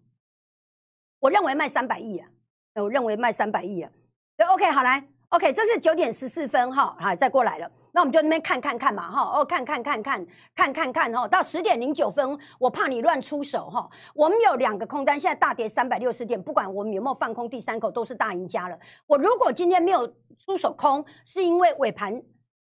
[1.20, 2.28] 我认为卖三百亿啊，
[2.74, 3.90] 我认为卖三百亿啊。
[4.36, 7.70] 对，OK，好来，OK，这是九点十四分哈，好，再过来了。
[7.98, 13.90] 那我们就那边看看看嘛，哈，哦，看看看看看看看哈，到十点零九分，我怕你乱出手哈。
[14.14, 18.78] 我们有两个空单，现在大跌三百六十点，不管我们有没有放空第三口，都是大赢家了。
[19.08, 20.06] 我如果今天没有
[20.38, 22.22] 出手空，是因为尾盘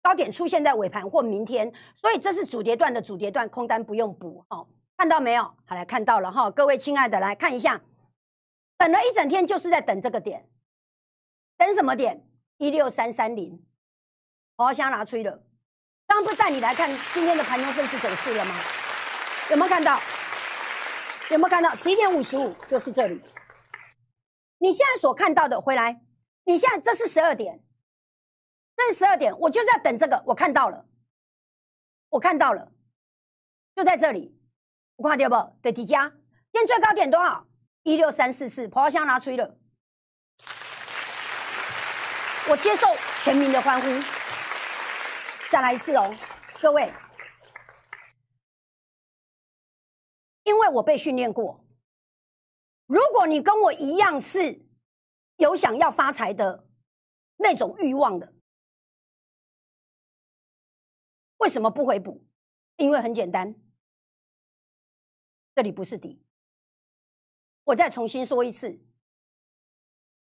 [0.00, 4.64] 高点出现在尾盘或明天，所以这是主跌段的主跌段，空单不用补哈。
[4.96, 5.42] 看到没有？
[5.42, 7.82] 好来看到了哈，各位亲爱的来看一下。
[8.78, 10.46] 等了一整天，就是在等这个点，
[11.58, 12.24] 等什么点？
[12.58, 13.65] 一六三三零，
[14.56, 15.42] 我先拿出了。
[16.06, 18.54] 刚刚不是带你来看今天的盘中分时走势了吗？
[19.50, 20.00] 有没有看到？
[21.30, 21.74] 有没有看到？
[21.76, 23.20] 十一点五十五就是这里。
[24.58, 26.00] 你现在所看到的，回来，
[26.44, 27.62] 你现在这是十二点，
[28.76, 30.86] 这是十二点，我就在等这个，我看到了，
[32.08, 32.72] 我看到了，
[33.74, 34.40] 就在这里，
[34.96, 35.58] 我看到不？
[35.60, 36.08] 对，底加，
[36.52, 37.46] 今天最高点多少？
[37.82, 39.54] 一六三四四，跑箱拿出了，
[42.48, 42.86] 我接受
[43.22, 44.15] 全民的欢呼。
[45.50, 46.12] 再来一次哦，
[46.60, 46.92] 各位，
[50.42, 51.64] 因为我被训练过，
[52.86, 54.66] 如果你跟我一样是
[55.36, 56.68] 有想要发财的
[57.36, 58.34] 那种欲望的，
[61.38, 62.26] 为什么不回补？
[62.76, 63.54] 因为很简单，
[65.54, 66.22] 这里不是底。
[67.64, 68.80] 我再重新说一次，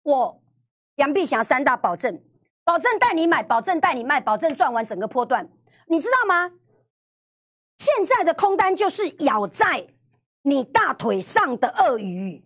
[0.02, 0.44] 我
[0.96, 2.24] 杨碧霞三大保证，
[2.64, 5.50] 保证带你买，保证带你卖，保证赚完整个波段，
[5.88, 6.52] 你知道吗？
[7.78, 9.88] 现在的空单就是咬在
[10.44, 12.46] 你大腿上的鳄鱼。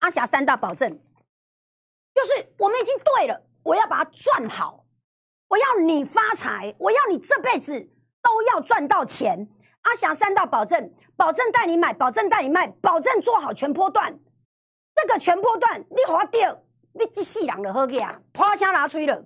[0.00, 0.90] 阿霞三大保证，
[2.14, 4.84] 就是我们已经对了，我要把它赚好，
[5.48, 7.80] 我要你发财，我要你这辈子
[8.22, 9.48] 都要赚到钱。
[9.82, 14.18] 阿霞三大保证，保证带你买，保证带你卖，保证做好全波段。
[14.94, 16.60] 这个全波段你划掉，
[16.98, 19.24] 你这世人就好个啊，啪声拿出去了。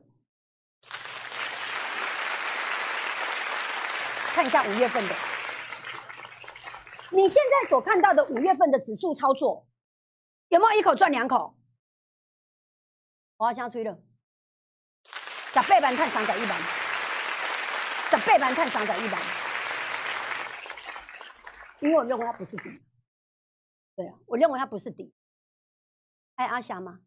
[4.32, 5.14] 看一下五月份的，
[7.10, 9.68] 你现在所看到的五月份的指数操作，
[10.48, 11.56] 有没有一口赚两口？
[13.36, 13.98] 我要吹了，
[15.04, 16.60] 十八万探三十一万，
[18.10, 19.22] 十八万探三十一万。
[21.80, 22.82] 因为我认为它不是底，
[23.96, 25.12] 对啊，我认为它不是底。
[26.36, 27.00] 爱阿霞吗？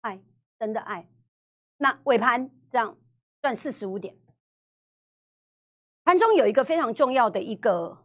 [0.00, 0.20] 爱，
[0.58, 1.08] 真的爱。
[1.78, 2.96] 那尾盘这样
[3.42, 4.14] 赚四十五点，
[6.04, 8.04] 盘中有一个非常重要的一个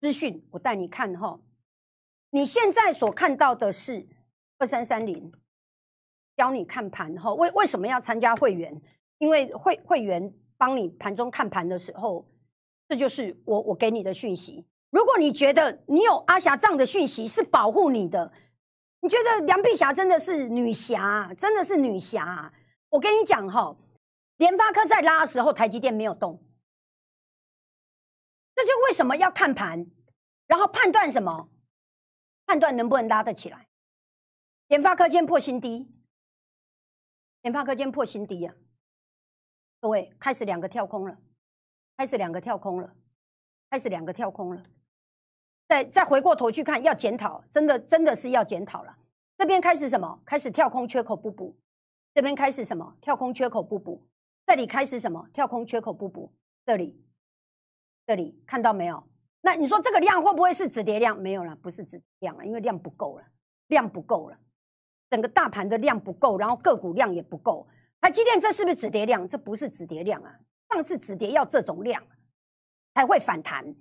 [0.00, 1.40] 资讯，我带你看哈。
[2.30, 4.06] 你现在所看到的是
[4.58, 5.32] 二三三零，
[6.36, 7.32] 教你看盘哈。
[7.34, 8.80] 为为什么要参加会员？
[9.18, 12.26] 因为会会员帮你盘中看盘的时候，
[12.88, 14.66] 这就是我我给你的讯息。
[14.90, 18.32] 如果你觉得你有阿霞这样的讯息是保护你的，
[19.02, 22.52] 你觉得梁碧霞真的是女侠，真的是女侠。
[22.88, 23.76] 我跟你讲哈，
[24.36, 26.40] 联发科在拉的时候，台积电没有动，
[28.54, 29.84] 这就为什么要看盘，
[30.46, 31.50] 然后判断什么，
[32.46, 33.66] 判断能不能拉得起来。
[34.68, 35.92] 联发科今天破新低，
[37.40, 38.54] 联发科今天破新低啊！
[39.80, 41.18] 各位开始两个跳空了，
[41.96, 42.94] 开始两个跳空了，
[43.68, 44.62] 开始两个跳空了。
[45.72, 48.94] 再再回过头去看，要检讨，真的真的是要检讨了。
[49.38, 50.20] 这边开始什么？
[50.22, 51.56] 开始跳空缺口不补。
[52.12, 52.94] 这边开始什么？
[53.00, 54.06] 跳空缺口不补。
[54.46, 55.26] 这里开始什么？
[55.32, 56.30] 跳空缺口不补。
[56.66, 57.02] 这里，
[58.06, 59.02] 这里看到没有？
[59.40, 61.18] 那你说这个量会不会是止跌量？
[61.18, 63.24] 没有了，不是止跌量了，因为量不够了，
[63.68, 64.36] 量不够了，
[65.08, 67.66] 整个大盘的量不够，然后个股量也不够。
[68.02, 69.26] 台积电这是不是止跌量？
[69.26, 70.38] 这不是止跌量啊！
[70.68, 72.02] 上次止跌要这种量。
[72.92, 73.74] 才会反弹，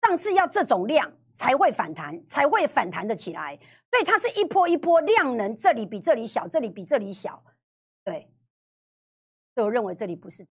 [0.00, 3.58] 上次要这种量才会反弹，才会反弹的起来。
[3.90, 7.44] 所以它是一波一波量能，这里比这里小，这里比这里小，
[8.02, 8.28] 对。
[9.54, 10.46] 所以我认为这里不是。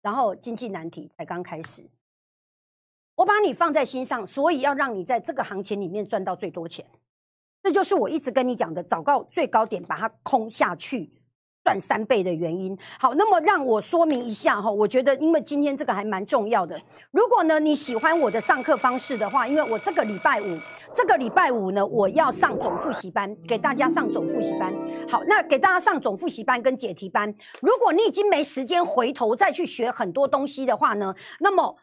[0.00, 1.88] 然后经济难题才刚开始，
[3.14, 6.84] 我把你放在心上，所以要让你在这个行情里面赚到最多钱。
[7.62, 11.12] 这就是我一直跟你讲的，找到最高点把它空下去。
[11.64, 16.80] 赚三倍的原因，好，那么让我说明一下哈，我觉得因为今天这个还蛮重要的。
[17.12, 20.44] 如果呢你喜欢我的上课方式的话，因为我这个礼拜五，
[20.94, 24.72] 这个礼拜五呢我要上总复习班，给大家上总复习班。
[25.08, 27.32] 好，那给大家上总复习班跟解题班。
[27.60, 31.76] 如果你已经没时间回头再去学很多东西的话呢，那么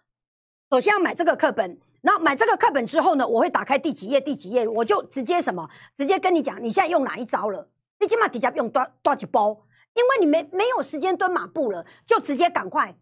[0.70, 1.80] 首先要买这个课本。
[2.02, 7.70] 那买这个课本之后呢，我会打开第几页第几页，我就直接什么，直接跟你讲你现在用哪一招了。
[8.00, 9.58] 你起码底下用多多几包。
[10.00, 12.96] 因为你没没有时间蹲马步了，就直接赶快。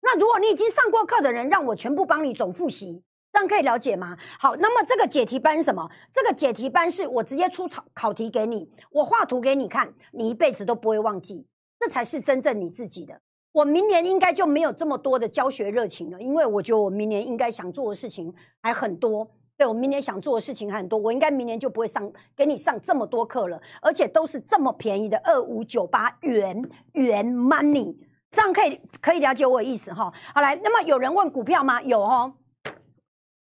[0.00, 4.16] 那如果你已经上过课的人，让我全部帮你总复习，这样可以了解吗？
[4.38, 5.90] 好，那么这个解题班什么？
[6.14, 11.46] 这个解题班是我直接出考考题给你，我画图给你看，你一辈子都不会忘记，
[11.78, 13.20] 这才是真正你自己的。
[13.52, 18.32] 我明年应该就没有这么多的教学热情了，因为我觉得我明年应该想做的事情
[18.62, 19.30] 还很多。
[19.58, 27.96] 对我明年想做的事情很多，我应该明年就不会上给你上这么多课了，而且都是这么便宜的二五九八元元 money，
[28.30, 30.12] 这样可以可以了解我的意思哈。
[30.32, 31.82] 好来，那么有人问股票吗？
[31.82, 32.32] 有哦，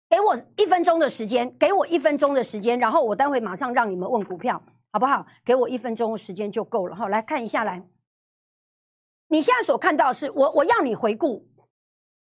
[0.09, 5.25] 给我一分钟的时间，给我一分钟的时间，然后我待会马上让你们问股票，好不好？
[5.45, 7.07] 给我一分钟的时间就够了哈。
[7.07, 7.87] 来看一下来，
[9.29, 11.47] 你现在所看到是我我要你回顾，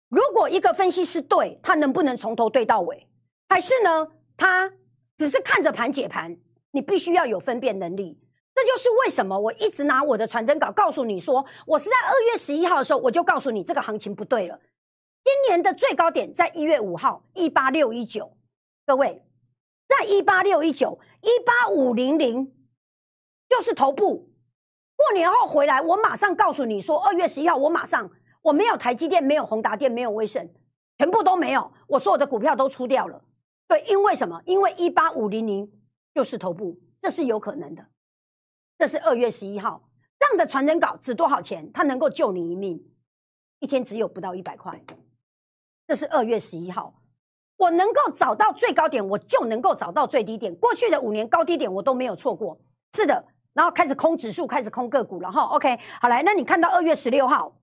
[0.09, 3.08] 如果一个分析师对他能不能从头对到尾？
[3.49, 4.09] 还是呢？
[4.37, 4.71] 他
[5.17, 6.37] 只是看着盘解盘，
[6.71, 8.21] 你必须要有分辨能力。
[8.55, 14.59] 这就是为什么我一直拿我的传真稿告诉你说，我是在二月十一号的时候，我就告诉你这个行情不对了。
[15.25, 18.37] 今年的最高点在一月五号一八六一九，
[18.87, 19.23] 各位，
[19.89, 22.53] 在一八六一九一八五零零
[23.49, 24.29] 就是头部。
[24.97, 28.11] 过年后回来，我马上告诉你说，二月十一号我马上
[28.43, 30.49] 我没有台积电，没有宏达电，没有威盛，
[30.97, 33.23] 全部都没有，我所有的股票都出掉了。
[33.69, 34.43] 对，因为什么？
[34.47, 35.71] 因为一八五零零
[36.15, 37.87] 就是头部，这是有可能的。
[38.79, 41.71] 这是二月十一号这样的传真稿，值多少钱？
[41.73, 42.83] 它能够救你一命，
[43.59, 44.83] 一天只有不到一百块。
[45.87, 47.03] 这是二月十一号，
[47.57, 50.55] 我能够找到最高点，我就能够找到最低点。
[50.57, 52.59] 过去的五年高低点我都没有错过。
[52.95, 55.43] 是的，然后开始空指数，开始空个股了哈。
[55.43, 57.59] OK，好来，那你看到二月十六号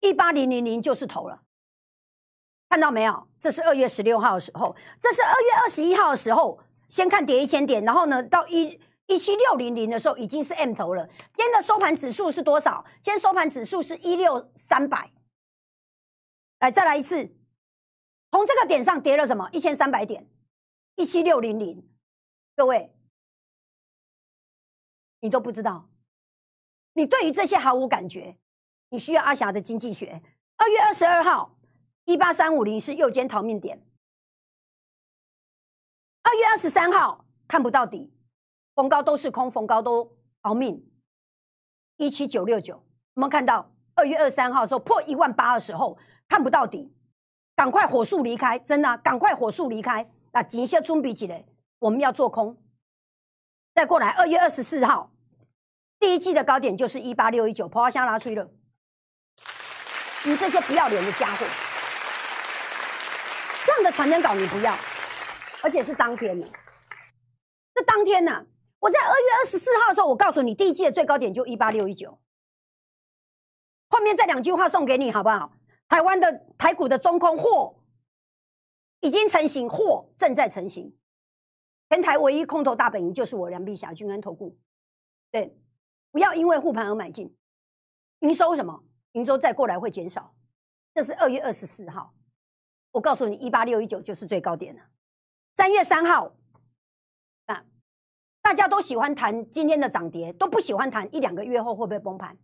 [0.00, 1.42] 一八零零零就是头了。
[2.68, 3.26] 看到没有？
[3.40, 6.60] 这是二月十六号的时候，这是二月二十一号的时候。
[6.88, 11.06] 先看跌一千点，然后呢，到一一七六零零的时候已经是 M 头了。
[11.06, 12.82] 今天的收盘指数是多少？
[13.02, 15.10] 今天收盘指数是一六三百。
[16.60, 17.30] 来，再来一次，
[18.30, 19.50] 从这个点上跌了什么？
[19.52, 20.26] 一千三百点，
[20.96, 21.86] 一七六零零。
[22.56, 22.90] 各位，
[25.20, 25.90] 你都不知道，
[26.94, 28.34] 你对于这些毫无感觉。
[28.88, 30.22] 你需要阿霞的经济学。
[30.56, 31.57] 二月二十二号。
[32.08, 33.84] 一八三五零是右肩逃命点。
[36.22, 38.10] 二月二十三号看不到底，
[38.74, 40.90] 逢高都是空，逢高都逃命。
[41.98, 45.98] 一七九六九，我们看到二月二三号的时候破一万八的时候
[46.30, 46.90] 看不到底，
[47.54, 50.10] 赶快火速离开，真的，赶快火速离开。
[50.32, 51.44] 那紧一下中比起来，
[51.78, 52.56] 我们要做空。
[53.74, 55.12] 再过来，二月二十四号，
[56.00, 58.48] 第一季的高点就是一八六一九，破花箱拿出去了。
[60.24, 61.67] 你这些不要脸的家伙！
[63.98, 64.72] 这样的传真稿你不要，
[65.64, 66.46] 而且是当天的。
[67.74, 68.46] 这当天呢，
[68.78, 72.20] 我在二月二十四号的时候，我告诉你，第一季的最高点就一八六一九。
[73.88, 75.52] 后面这两句话送给你好不好？
[75.88, 77.82] 台湾的台股的中空货
[79.00, 80.96] 已经成型，货正在成型。
[81.88, 84.58] 全台唯一空头大本营就是我梁碧霞君安投顾。
[85.32, 85.58] 对，
[86.12, 87.34] 不要因为护盘而买进。
[88.20, 88.84] 营收什么？
[89.12, 90.34] 营收再过来会减少。
[90.94, 92.14] 这是二月二十四号。
[92.90, 94.82] 我告诉你，一八六一九就是最高点了。
[95.56, 96.32] 三月三号，
[97.46, 97.64] 啊，
[98.40, 102.36] 大家都喜欢谈今天的涨跌，都不喜欢谈一两个月后会不会崩盘。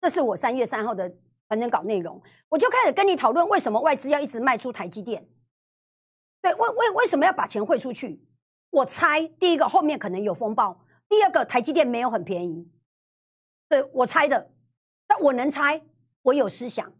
[0.00, 1.14] 这是我三月三号的
[1.48, 5.26] 盘整稿内容，我就开始跟你讨论为什么外资要一直卖出台积电。
[6.42, 8.22] 对，为为为什么要把钱汇出去？
[8.70, 12.70] 我猜，第一个后面可能有风暴，第二个台积电没有很便宜。
[13.68, 14.52] 对我猜的，
[15.06, 15.80] 但我能猜，
[16.22, 16.92] 我有思想。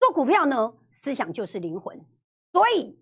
[0.00, 0.74] 做股票呢？
[0.94, 2.00] 思想就是灵魂，
[2.52, 2.98] 所以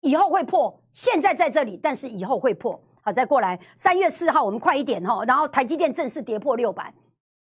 [0.00, 0.82] 以后会破。
[0.92, 2.82] 现在在这里，但是以后会破。
[3.02, 5.24] 好，再过来三月四号，我们快一点哈。
[5.24, 6.92] 然后台积电正式跌破六百，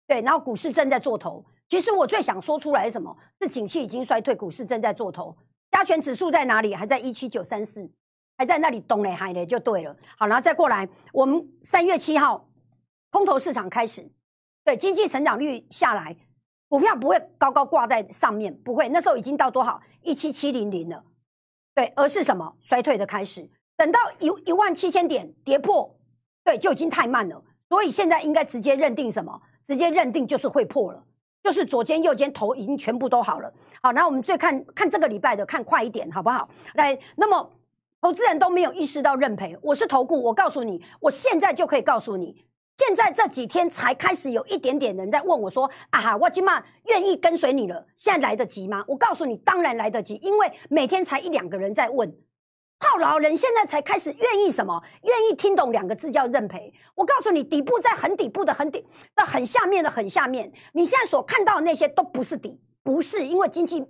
[0.07, 1.45] 对，然后股市正在做头。
[1.69, 3.15] 其实我最想说出来是什么？
[3.41, 5.37] 是景气已经衰退，股市正在做头，
[5.71, 6.75] 加权指数在哪里？
[6.75, 7.91] 还在一七九三四，
[8.37, 9.97] 还在那里东嘞海嘞，就对了。
[10.17, 12.49] 好，然后再过来，我们三月七号
[13.11, 14.09] 空头市场开始，
[14.65, 16.17] 对经济成长率下来，
[16.69, 21.03] 股票不会高高挂在上面，不会，那时候已经到多少一七七零零了，
[21.75, 23.49] 对，而是什么衰退的开始。
[23.77, 25.97] 等到一一万七千点跌破，
[26.45, 27.43] 对，就已经太慢了。
[27.69, 29.41] 所以现在应该直接认定什么？
[29.67, 31.05] 直接认定就是会破了。
[31.41, 33.51] 就是左肩右肩头已经全部都好了，
[33.81, 36.47] 好，那我们最看看这个礼拜的，看快一点好不好？
[36.75, 37.51] 来，那么
[38.03, 42.45] 投资人都没有意识到认赔，我是投顾，我告诉你，我现在就可以告诉你，
[42.79, 48.85] 现在这几天才开始有一点点人在问我说，啊哈，我今嘛愿意跟随你了，现在来得及吗？
[48.87, 52.17] 我告诉你，当然来得及，因为每天才一两个人在问。
[52.79, 54.81] 套牢人现在才开始愿意什么？
[55.03, 56.73] 愿意听懂两个字叫认赔。
[56.95, 63.85] 我告诉你，底部在很底部的很底的很下面的很下面，你现在所看到的那些都不是底，不是因为经济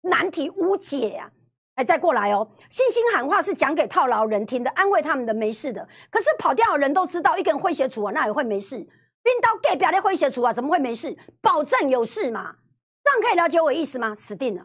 [0.00, 1.30] 难题无解呀。
[1.74, 5.88] 哎，再过来哦，信心喊话是讲给套牢人听的，安慰他们的没事的。
[6.10, 8.76] 可是跑掉的人都知道，一个人诙谐处啊，那也会没事。
[8.76, 11.16] 拎刀给表的诙谐处啊，怎么会没事？
[11.40, 12.56] 保证有事嘛？
[13.02, 14.14] 这样可以了解我意思吗？
[14.14, 14.64] 死定了。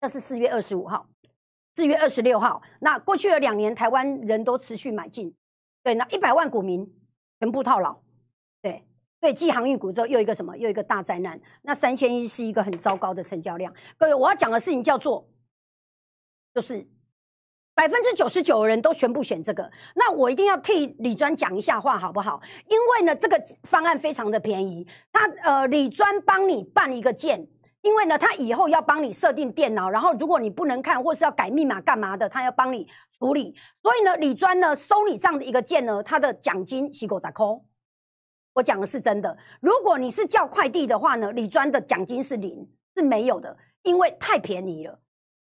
[0.00, 1.06] 这是四月二十五号。
[1.74, 5.32] 四月二十六号，那过去的两年，台湾人都持续买进，
[5.84, 6.84] 对，那一百万股民
[7.38, 7.96] 全部套牢，
[8.60, 8.84] 对，
[9.20, 11.40] 对继航运股之后，又一个什么，又一个大灾难。
[11.62, 13.72] 那三千一是一个很糟糕的成交量。
[13.96, 15.28] 各位，我要讲的事情叫做，
[16.54, 16.86] 就是
[17.74, 19.70] 百分之九十九的人都全部选这个。
[19.94, 22.40] 那我一定要替李专讲一下话，好不好？
[22.68, 27.48] 因为呢，这个方案非常的便宜，他呃，李专帮你办一个件。
[27.80, 32.88] 因为呢，他以后要帮你设定电脑，然后如果你不能看或是要改密码干嘛的，他要帮你
[33.20, 33.54] 处理。
[33.80, 37.64] 所以呢，李专呢收你这样的一个件呢，他的奖金是够在扣。
[38.54, 39.36] 我讲的是真的。
[39.60, 44.98] 如果你是叫快递的话呢，李专的奖金是零，是没有的，因为太便宜了。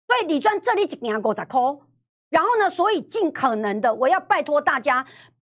[0.07, 1.83] 所以李专这里一年够在扣。
[2.31, 5.07] 然后呢，所以尽可能的，我要拜托大家。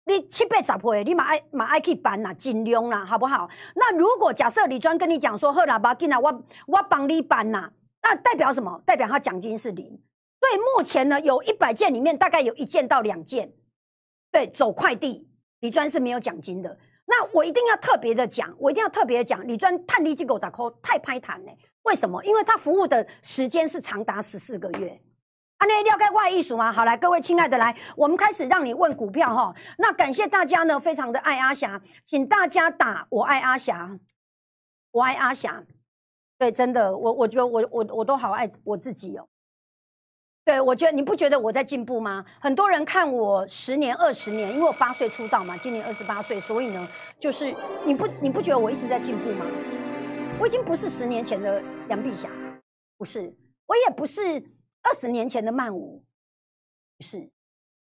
[0.05, 3.47] 你七八十岁，你马爱马爱去办啦，尽量啦，好不好？
[3.75, 7.71] 那如果假设李专跟你讲说，好啦，不要紧啦，我我帮你办呐，
[8.03, 8.81] 那代表什么？
[8.87, 9.85] 代表他奖金是零。
[10.41, 13.53] 所以目前呢，有一百件里面，大概有一件到两件，
[14.33, 15.29] 对，走快递，
[15.61, 16.79] 李专是没有奖金的。
[17.11, 21.51] 那我一定要特别的讲，我一定要特别的讲，你专探力机构咋扣太拍谈呢？
[21.85, 22.23] 为什么？
[22.23, 25.01] 因为他服务的时间是长达十四个月。
[25.57, 26.71] 啊，那了解外艺术吗？
[26.71, 29.55] 好，来，各位亲爱的，来，我们开始让你问股票哈。
[29.79, 33.99] 那感谢大家呢，非常的爱阿霞，请大家打我爱阿霞，
[34.93, 35.65] 我爱阿霞。
[36.37, 39.27] 对，真的，我我觉得我我我都好爱我自己哦。
[40.49, 42.25] 对，我觉得你不觉得我在进步吗？
[42.41, 46.89] 很多人看我十年、二十年，因为我八岁出道嘛，今年二十八岁，所以呢，
[47.21, 49.45] 就是你不你不觉得我一直在进步吗？
[50.41, 52.31] 我已经不是十年前的杨碧霞，
[52.97, 53.31] 不是，
[53.67, 54.43] 我也不是。
[54.81, 56.03] 二十年前的曼舞
[57.01, 57.29] 是，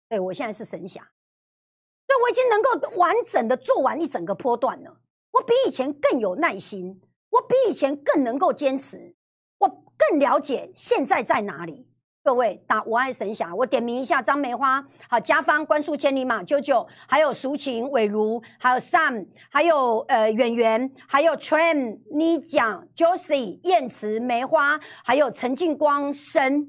[0.09, 4.99] 对我现在是神侠，所以我已经能够完整的做完一整个波段了。
[5.31, 7.01] 我比以前更有耐心，
[7.31, 9.15] 我比以前更能够坚持，
[9.59, 11.87] 我更了解现在在哪里。
[12.27, 26.67] 各位打我爱神侠，我点名一下张梅花，好，家芳、关树千里马、九九，还有抒情、伟如，还有 Sam，还有呃演员，还有 Tram、妮讲、Josie、燕慈、梅花，还有陈静光生。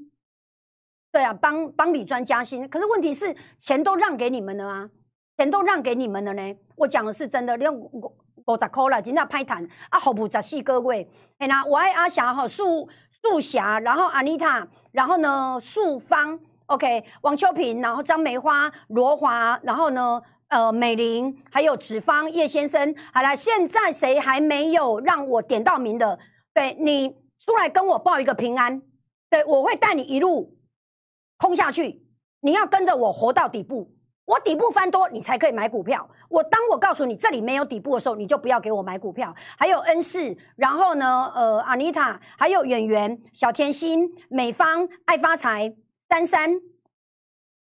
[1.12, 4.88] 对啊，帮帮李专加薪，可是问题是钱都让给你们了啊，
[5.40, 6.56] 钱都让给你们了呢。
[6.76, 7.90] 我讲的是真的，你五
[8.46, 11.10] 五十块了，真的拍谈啊，好不十四个月。
[11.40, 12.88] 哎那我爱阿霞哈，素
[13.22, 22.96] 素霞，然后阿妮塔，然后呢素芳，OK，王秋平，然后张梅花，罗华，然后呢呃美玲，还有子芳叶先生。
[23.14, 26.18] 好了，现在谁还没有让我点到名的？
[26.54, 27.10] 对你
[27.40, 28.82] 出来跟我报一个平安，
[29.30, 30.58] 对我会带你一路。
[31.38, 32.04] 空下去，
[32.42, 33.94] 你要跟着我活到底部，
[34.28, 36.06] 我底部翻多，你才可以买股票。
[36.28, 39.34] 我当我告诉你这里没有底部的时候，你就不要给我买股票。
[39.58, 45.74] 还有恩世，然后呢，呃，阿妮塔，还有演员小甜心、美芳、爱发财、
[46.10, 46.60] 珊珊，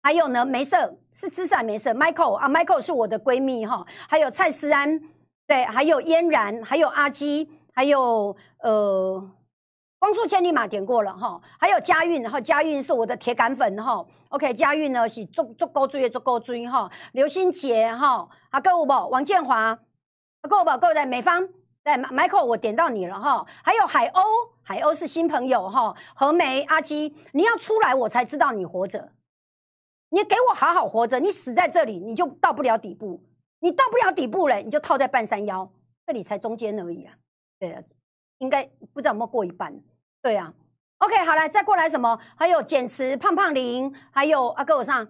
[0.02, 4.98] 还有呢，梅色是芝士梅色，Michael 啊，Michael 是我的闺蜜哈，还有蔡思安，
[5.46, 9.30] 对，还有嫣然，还有阿基，还有呃。
[10.04, 14.04] 光速千里马点过了哈，还有佳韵，然后佳韵是我的铁杆粉哈。
[14.28, 16.90] OK，佳韵呢是足足够追，足够追哈。
[17.12, 18.92] 刘新杰哈，啊，够不？
[19.08, 19.74] 王建华，
[20.42, 20.76] 够不？
[20.76, 21.48] 够在美方，
[21.82, 23.46] 在 Michael，我点到你了哈。
[23.62, 24.22] 还有海鸥，
[24.62, 25.96] 海鸥是新朋友哈。
[26.14, 29.10] 何梅阿基，你要出来我才知道你活着，
[30.10, 33.22] 你给我好好活着，你死在这里你就到不了底部，
[33.60, 35.66] 你到不了底部嘞，你就套在半山腰，
[36.06, 37.14] 这里才中间而已啊。
[37.58, 37.82] 对啊，
[38.36, 39.74] 应该不知道有没有过一半。
[40.24, 40.50] 对啊
[41.00, 42.18] ，OK，好来再过来什么？
[42.34, 45.06] 还有简慈、胖胖林，还有阿哥我上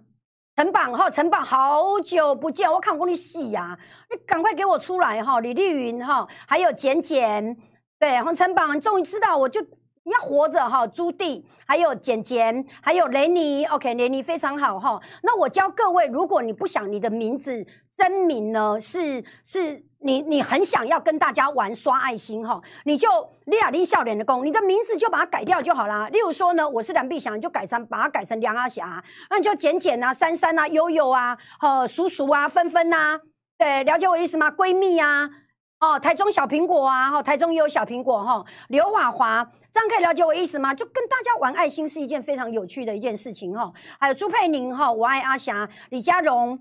[0.56, 3.78] 陈榜哈，陈榜好久不见，我看过你洗呀，
[4.10, 5.38] 你赶快给我出来哈！
[5.38, 7.56] 李丽云哈，还有简简，
[7.96, 9.60] 对，然后陈榜终于知道，我就
[10.02, 15.00] 你要活着哈，朱棣，还有简简，还有雷尼，OK，雷尼非常好哈。
[15.22, 17.64] 那我教各位，如果你不想你的名字
[17.96, 23.08] 真名呢，是是你你很想要跟大家玩刷爱心哈，你就
[23.46, 26.08] 立亚丽笑脸的功，你的名字就把它改掉就好啦。
[26.08, 33.20] 例如说呢，我是梁碧祥，你就改成把它改成梁阿霞，那你就简简啊、珊珊啊、悠悠啊、呃、叔叔啊、芬芬呐，
[33.56, 34.50] 对，了解我意思吗？
[34.50, 35.30] 闺蜜啊，
[35.78, 39.48] 哦，台中小苹果啊，哈，台中也有小苹果哈，刘华华。
[39.72, 40.72] 这样可以了解我意思吗？
[40.72, 43.72] 就跟大家玩爱心是一件非常有趣的一件事情哈。
[43.98, 46.56] 还有朱佩宁哈，我爱阿霞，李佳荣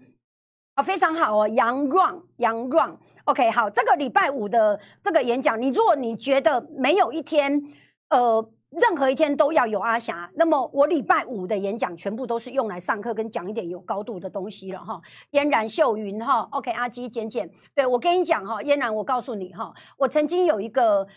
[0.75, 1.47] 啊，非常好哦。
[1.47, 3.69] 杨 run 杨 run，OK 好。
[3.69, 7.61] 这个礼拜五的这个演讲，你如果你觉得没有一天，
[8.09, 15.01] 呃，任何一天都要有阿霞，那么我礼拜五的演讲全部都是用来上课跟讲一点有高度的东西了哈。
[15.31, 21.07] 嫣然秀云哈，OK 阿基简简，对我跟你讲哈，嫣然我告诉你哈，我曾经有一个。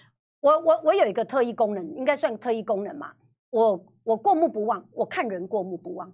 [0.41, 3.11] 我我我有一个特异功能，应该算特异功能嘛。
[3.51, 6.13] 我我过目不忘，我看人过目不忘，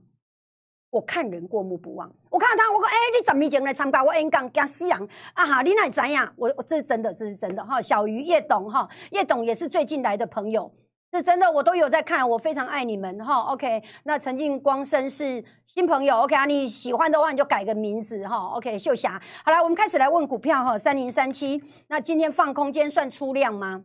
[0.93, 2.12] 我看人过目不忘。
[2.28, 4.53] 我看他，我说哎，你怎么年来参加我演讲？
[4.53, 6.30] 加西洋啊哈，你哪怎样？
[6.36, 7.80] 我我这是真的，这是真的哈。
[7.80, 10.70] 小鱼叶董哈，叶董也是最近来的朋友，
[11.11, 13.40] 是真的，我都有在看，我非常爱你们哈。
[13.53, 18.36] OK，那陈静光生是新朋友，OK 啊，你喜欢的话你就改个名字哈。
[18.55, 23.82] OK，秀霞，好了，我们开始来问股票哈，三零三七，那今天放空间算出量吗？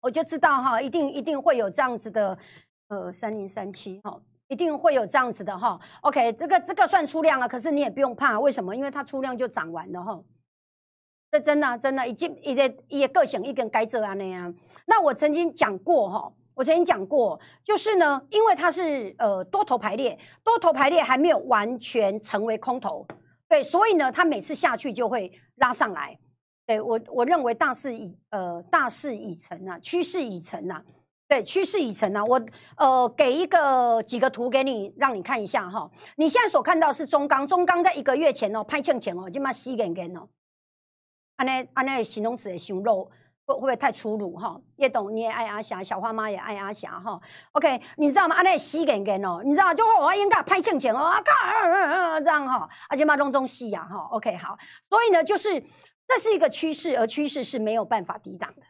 [0.00, 2.38] 我就知道哈，一定一定会有这样子的，
[2.88, 4.18] 呃，三零三七哈，
[4.52, 5.80] 一定会有这样子的哈。
[6.02, 8.76] OK，这个这个算出量啊，可是你也不用怕，为什么？
[8.76, 10.22] 因为它出量就涨完了哈。
[11.30, 14.54] 这真的真的已经一个一个个性一根该这样那样。
[14.84, 23.06] 那我曾经讲过哈，我曾经讲过，就是呢，因为它是呃多头排列，多头排列还没有完全成为空头，
[23.48, 26.18] 对，所以呢，它每次下去就会拉上来。
[26.66, 30.84] 对我，我认为大势已呃大势已成啊，趋势已成啊，
[31.32, 32.22] 对，趋势已成啊。
[32.22, 32.38] 我
[32.76, 35.90] 呃给一个几个图给你，让你看一下哈。
[36.16, 40.28] 你现在所看到是中钢，中钢在一个月前哦拍欠钱哦，就嘛死干干哦。
[41.36, 43.10] 安内安内形容词的形容
[43.46, 44.60] 会不会太粗鲁哈？
[44.76, 47.18] 叶董你也爱阿霞，小花妈也爱阿霞哈。
[47.52, 48.36] OK，你知道吗？
[48.36, 54.06] 安内死干干哦，你知道就我应该拍欠钱哦，啊靠，这样哈，而且嘛弄中戏呀哈。
[54.10, 54.58] OK，好，
[54.90, 55.64] 所以呢就是。
[56.04, 58.62] 这是一个趋势，而趋势是没有办法抵挡的。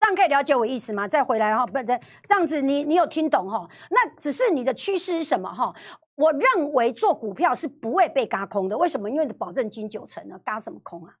[0.00, 1.06] 这样可以了解我意思吗？
[1.06, 3.68] 再回来哈，不对，这样子你你有听懂哈？
[3.90, 5.74] 那只是你的趋势是什么哈？
[6.14, 8.76] 我认为做股票是不会被嘎空的。
[8.76, 9.10] 为什么？
[9.10, 11.14] 因为保证金九成呢，嘎什么空啊？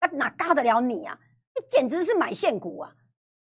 [0.00, 1.18] 那哪嘎得了你啊？
[1.54, 2.92] 你简直是买现股啊！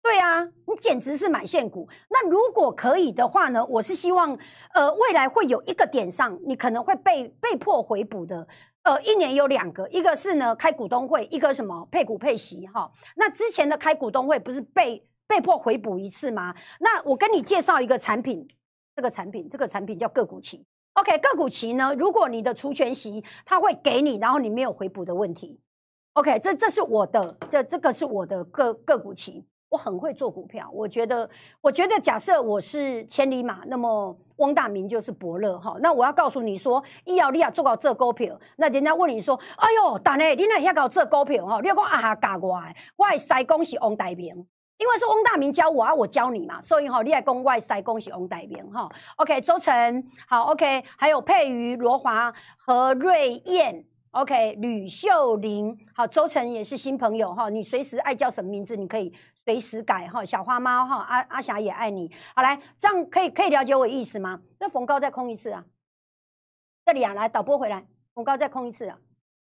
[0.02, 1.86] 对啊，你简直是买现股。
[2.08, 3.64] 那如果可以的话呢？
[3.66, 4.34] 我是希望，
[4.72, 8.46] 呃，未来会有一个点上，你可能会被被迫回补的。
[8.82, 12.90] 呃，一年有两个，一个是呢开股东会，一个什么配股配息哈。
[13.14, 16.54] 那之前的开股东会不是被被迫回补一次吗？
[16.80, 18.48] 那我跟你介绍一个产品，
[18.96, 20.64] 这个产品，这个产品叫个股期。
[20.94, 25.60] OK，个股期呢，如果你的除权息，它会给你，然后你没有回补的问题。
[26.14, 29.46] OK，这这是我的，这这个是我的个个股期。
[29.70, 35.76] 我很会做股票，我觉得，我觉得假设我是千里马，那么汪大明就是伯乐哈。
[35.80, 41.60] 那我要告诉你说，伊要你要做到这股票，那人家问你说，哎呦，但呢，你那要搞这股票哈？
[41.60, 44.26] 你讲啊哈教我的，我的师公是汪大明，
[44.76, 48.90] 因为是汪大明教我啊，我教你嘛，所以哈，你来讲我的师公是汪大明哈。
[49.18, 53.84] OK，周晨好，OK，还有佩瑜、罗华和瑞燕。
[54.12, 59.12] OK，吕秀玲，好，周晨也是新朋友哈，你随时爱叫什么名字，你可以
[59.50, 60.24] 随时改哈。
[60.24, 62.12] 小花猫哈，阿阿霞也爱你。
[62.36, 64.40] 好来，这样可以可以了解我意思吗？
[64.60, 65.64] 那逢高再空一次啊，
[66.84, 67.84] 这里啊，来导播回来，
[68.14, 68.98] 逢高再空一次啊，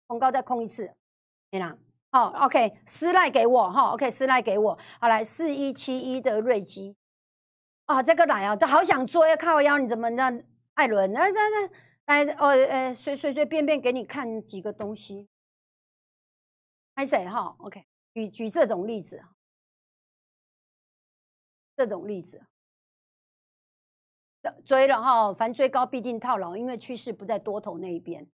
[0.07, 0.91] 逢高再空一次，
[1.51, 1.77] 对啦。
[2.11, 4.79] 好，OK，私赖给我哈，OK，私赖给我。
[4.99, 6.97] 好来，四一七一的瑞基，
[7.85, 10.33] 啊，这个来啊，都好想追，靠腰，你怎么那
[10.75, 11.13] 艾伦？
[11.13, 11.71] 那那那。
[12.09, 15.29] 哎哦呃，随随随便便给你看几个东西，
[16.97, 17.85] 还谁哈？OK，
[18.15, 19.23] 举举这种例子，
[21.79, 22.43] 这种例子，
[24.67, 28.27] 追了哈，凡追高必定套牢，因为趋势不在多头那一边。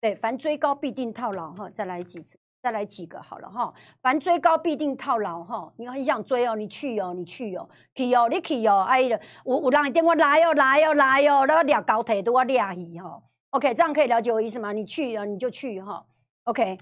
[0.00, 2.38] 对，凡追高必定套牢哈，再来几次。
[2.62, 5.72] 再来几个好了哈，凡追高必定套牢哈。
[5.76, 8.82] 你很想追哦，你去哦，你去哦，去哦，你去哦。
[8.88, 13.20] 哎呀，我我让你电话来哦，来哦，来哦，那俩高铁都要俩去哈。
[13.50, 14.70] OK，这样可以了解我意思吗？
[14.72, 16.06] 你去哦，你就去哈。
[16.44, 16.78] OK，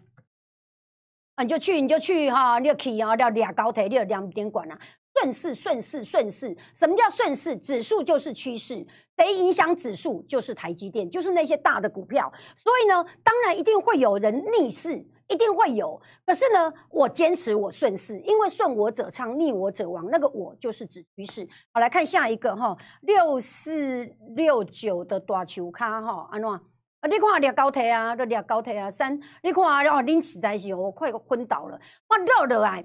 [1.37, 4.79] 啊，你就去你就去哈，你就去啊，要俩高铁，你有两点管啊。
[5.15, 6.57] 顺势，顺势，顺势。
[6.75, 7.57] 什么叫顺势？
[7.57, 8.87] 指数就是趋势，
[9.17, 12.33] 谁影响指数就是台积电，就是那些大的股票。
[12.57, 16.01] 所以呢，当然一定会有人逆势，一定会有。
[16.25, 20.09] 可是呢，我坚持我顺势，因为顺我者昌，逆我者亡。
[20.11, 21.47] 那个我就是指趋势。
[21.73, 26.49] 好，来看下一个哈，六四六九的大球卡哈，安怎？
[26.49, 32.85] 啊，你看掠高铁啊，都掠高铁啊，三，你看啊，哦，恁实在是我快昏倒了，我热落来。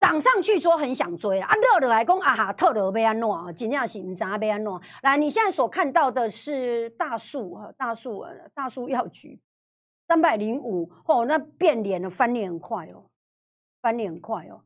[0.00, 4.80] 涨上去说很想追啊，热的来讲啊哈，特的被安诺啊，尽量是唔知被安诺。
[5.02, 8.24] 来，你现在所看到的是大树哈，大树
[8.54, 9.38] 大树药局
[10.08, 13.10] 三百零五哦，那变脸了，翻脸很快哦，
[13.82, 14.64] 翻脸很快哦，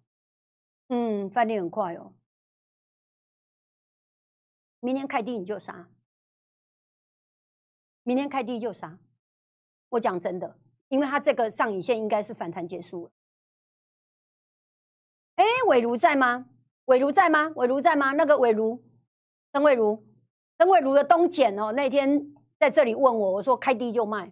[0.88, 2.12] 嗯，翻脸很快哦。
[4.78, 5.88] 明天开低你就杀，
[8.04, 8.98] 明天开低就杀。
[9.88, 10.56] 我讲真的，
[10.88, 13.10] 因为它这个上影线应该是反弹结束了。
[15.36, 16.46] 哎，伟如在吗？
[16.86, 17.50] 伟如在吗？
[17.56, 18.12] 伟如在吗？
[18.12, 18.82] 那个伟如，
[19.52, 20.04] 曾伟如，
[20.58, 22.26] 曾伟如的东简哦，那天
[22.58, 24.30] 在这里问我，我说开低就卖，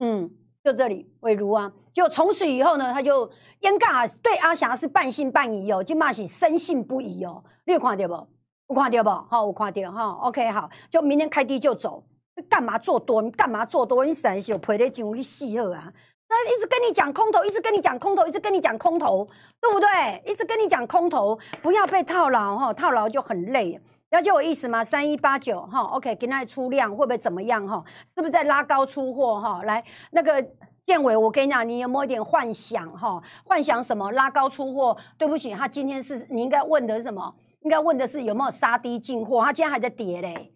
[0.00, 0.30] 嗯，
[0.62, 3.30] 就这里伟如啊，就从此以后呢，他就
[3.60, 8.28] 严尬对阿霞是半信半疑哦，金马是深信不疑哦，你有看到不？
[8.68, 9.10] 有看到不？
[9.28, 12.04] 好，我看到哈，OK，好，就明天开低就走，
[12.48, 13.22] 干嘛做多？
[13.22, 14.04] 你干嘛做多？
[14.04, 15.92] 你实是有赔得进去死好啊！
[16.34, 19.28] 那一直跟你讲空头，一直跟你讲空头，一直跟你讲空头，
[19.60, 20.22] 对不对？
[20.26, 23.78] 一直跟你讲空头，不要被套牢哈，套牢就很累。
[24.10, 24.82] 了解我意思吗？
[24.82, 27.84] 三一八九哈，OK，给那出量会不会怎么样哈？
[28.06, 29.62] 是不是在拉高出货哈？
[29.64, 30.42] 来，那个
[30.86, 33.22] 建伟，我跟你讲，你有没有一点幻想哈？
[33.44, 34.10] 幻想什么？
[34.12, 34.96] 拉高出货？
[35.18, 37.34] 对不起，他今天是你应该问的是什么？
[37.60, 39.44] 应该问的是有没有杀低进货？
[39.44, 40.52] 他今天还在跌嘞，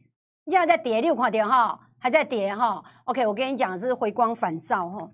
[0.47, 2.83] 现在在跌六块点哈，还在跌哈。
[3.05, 5.09] OK，我跟你讲，这是回光返照哈。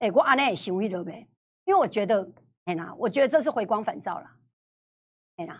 [0.00, 1.26] 哎，我安内也想一落呗，
[1.64, 2.30] 因为我觉得，
[2.66, 4.30] 哎呐，我觉得这是回光返照了，
[5.36, 5.58] 哎呐，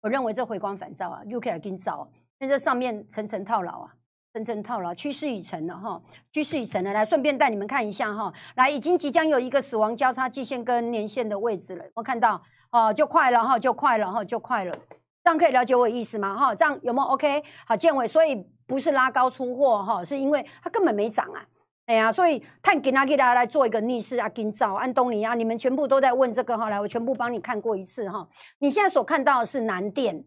[0.00, 3.94] 我认为这回光返照啊，又可以来跟照，那这上面层层套牢啊，
[4.32, 14.76] 层层套牢，趋势已成了哈，趋势已成了，来顺便带你们看一下哈，来已经即将有一个死亡交叉季线跟年线的位置了，我看到哦，就快了哈，就快了哈，就快了，
[15.22, 16.36] 这样可以了解我意思吗？
[16.36, 17.44] 哈，这样有没有 OK？
[17.64, 18.34] 好，建伟，所以
[18.66, 21.46] 不是拉高出货哈，是因为它根本没涨啊。
[21.86, 28.28] 哎呀，所以看给拿给大家来做一个逆势啊，今早安东尼啊，你们全部都在问这个哈，来我全部帮你看过一次哈。
[28.58, 30.24] 你现在所看到的是南电，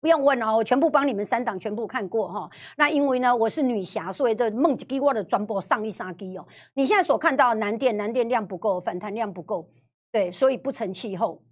[0.00, 2.50] 不用问哦，我全部帮你们三档全部看过哈。
[2.78, 6.48] 那因为呢，我是女侠，所以的梦吉给我的转播上一杀机哦。
[6.72, 9.70] 你现在所看到南电，南电量不够，反弹量不够，
[10.10, 11.42] 对，所以不成气候。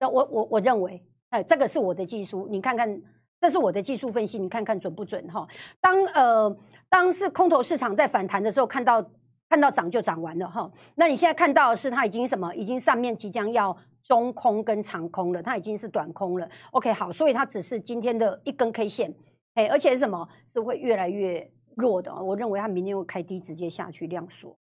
[0.00, 3.02] 那我我我认为，哎，这个是我的技术，你看看。
[3.40, 5.46] 这是我的技术分析，你看看准不准哈？
[5.80, 6.56] 当呃，
[6.88, 9.04] 当是空头市场在反弹的时候，看到
[9.48, 10.70] 看到涨就涨完了哈。
[10.96, 12.54] 那你现在看到的是它已经什么？
[12.54, 16.48] 已经上面即将要中空跟长空了，它已经是短空了。
[16.72, 19.14] OK，好，所以它只是今天的一根 K 线，
[19.54, 20.28] 哎，而且是什么？
[20.52, 22.12] 是会越来越弱的。
[22.14, 24.56] 我认为它明天会开低，直接下去量缩。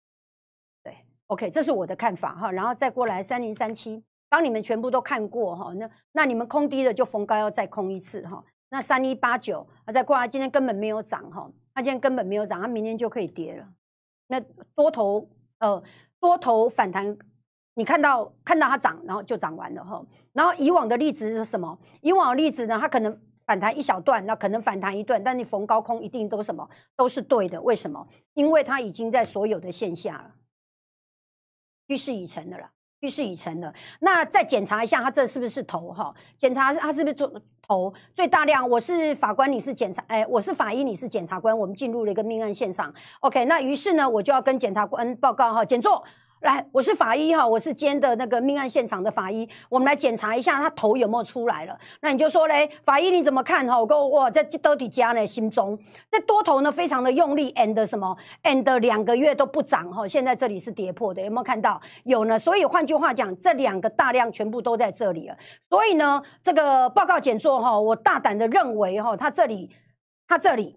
[0.84, 0.96] 对
[1.28, 2.52] ，OK，这是我的看法哈。
[2.52, 8.44] 然后再过来三零三七，帮你们全部都看过哈，那那你们空低的就逢高要再空一次哈。
[8.70, 13.68] 那三一八九，它再过来，今天根本没有涨哈，它今天根本没有涨，它明天就可以跌了。
[14.28, 14.42] 那
[14.76, 15.82] 多头呃
[16.20, 17.18] 多头反弹，
[17.76, 20.06] 你看到看到它涨，然后就涨完了哈。
[20.34, 21.80] 然后以往的例子是什么？
[22.02, 27.62] 以往的例子呢，它可能反弹一小段，那可能反弹一段，但你逢高空一定都什么都是对的。
[27.62, 28.06] 为什么？
[28.34, 30.36] 因为它已经在所有的线下了，
[31.88, 32.70] 趋势已成的了。
[33.00, 36.12] 趋势已成的，那再检查一下，他这是不是头哈？
[36.40, 37.32] 检查他是不是做
[37.68, 38.68] 头最大量？
[38.68, 42.92] 我是法官，你是检察，哎，我是法医，你是检察官，我们进入了一个命案现场。
[43.20, 46.04] OK，那于是呢，我就要跟检察官报告哈，检座。
[46.42, 51.76] 来，我是法医哈，我是今天的那个命案现场的法医，我们来检查一下他头有没有出来了。
[52.00, 53.80] 那你就说嘞，法医你怎么看哈？
[53.80, 55.78] 我跟哇，在多底家呢，心中
[56.12, 61.82] 那多头呢非常的用力，and 什么，and 两个月都不涨哈，现在这里是跌破的，有没有看到？
[62.04, 65.36] 有呢，所以换句话讲，这两个大量全部都在这里了。
[65.70, 69.72] 所以呢，这个报告检做哈，我大胆的认为哈，它这里，
[70.28, 70.76] 它这里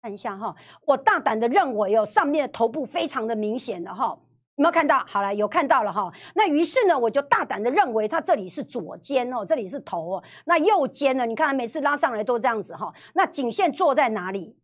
[0.00, 0.54] 看一下哈，
[0.86, 4.16] 我大胆的认为哦，上面的头部非常的明显的哈。
[4.62, 5.04] 有没有看到？
[5.08, 6.12] 好了，有看到了哈。
[6.36, 10.24] 那于是呢，我就大胆的认为它这里是左肩哦，这里是头哦。
[10.44, 11.26] 那右肩呢？
[11.26, 12.94] 你看每次拉上来都这样子哈。
[13.12, 14.56] 那颈线坐在哪里？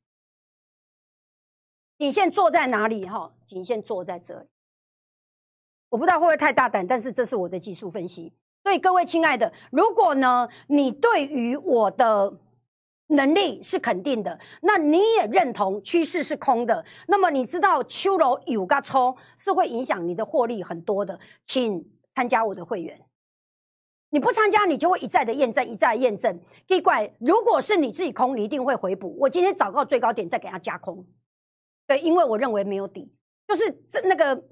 [1.98, 3.08] 颈线坐在哪里？
[3.08, 4.46] 哈，颈线坐在这里。
[5.88, 8.32] 我不知道会不会太大胆，但是这是我的技术分析。
[8.62, 12.38] 所以各位亲爱的，如果呢，你对于我的
[13.08, 21.84] 能力是肯定的，那你也认同趋势是空的，那么你知道秋楼有个冲是会影响你的获利很多的，请
[22.14, 23.00] 参加我的会员。
[24.10, 26.40] 你不参加，你就会一再的验证，一再验证。
[26.66, 29.14] 奇怪，如果是你自己空，你一定会回补。
[29.18, 31.06] 我今天找到最高点，再给它加空。
[31.86, 33.12] 对，因为我认为没有底，
[33.46, 34.42] 就是这那个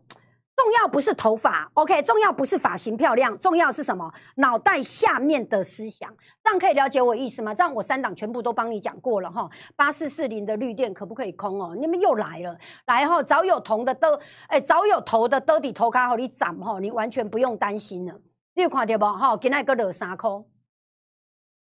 [0.56, 4.10] 重要不是头发，OK，重要不是发型漂亮，重要是什么？
[4.36, 6.12] 脑袋下面的思想。
[6.42, 7.54] 这样可以了解我意思吗？
[7.54, 9.48] 这样我三档全部都帮你讲过了哈。
[9.76, 11.76] 八四四零的绿电可不可以空哦？
[11.78, 18.18] 你们又来了，来哈，早有铜的都，哎，早有头的都底头卡好，你涨哈，你完全不用担心了。
[18.54, 19.04] 你有看到不？
[19.04, 20.30] 哈，今仔个落三块，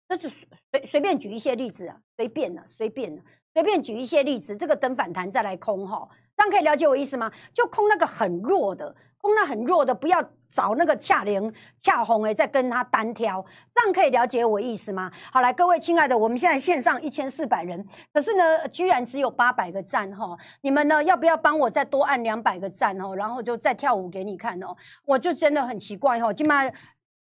[0.08, 0.30] 这是
[0.70, 3.22] 随随便举一些例子啊，随便了，随便了，
[3.52, 4.56] 随便举一些例子。
[4.56, 7.32] 这个等反弹再来空哈，这样可以了解我意思吗？
[7.54, 15.10] 就空那个很弱的，空那很弱的，不要找那个恰零恰红诶，再跟他单挑，这样可以了解我意思吗？
[15.32, 23.14] 好，来各位亲爱的，我们现在线上一千四百人，可是呢，居然只有八百个赞哈，你们呢要不要帮我再多按两百个赞哦？
[23.14, 26.72] 然后就再跳舞给你看哦，我就真的很奇怪哈，今麦。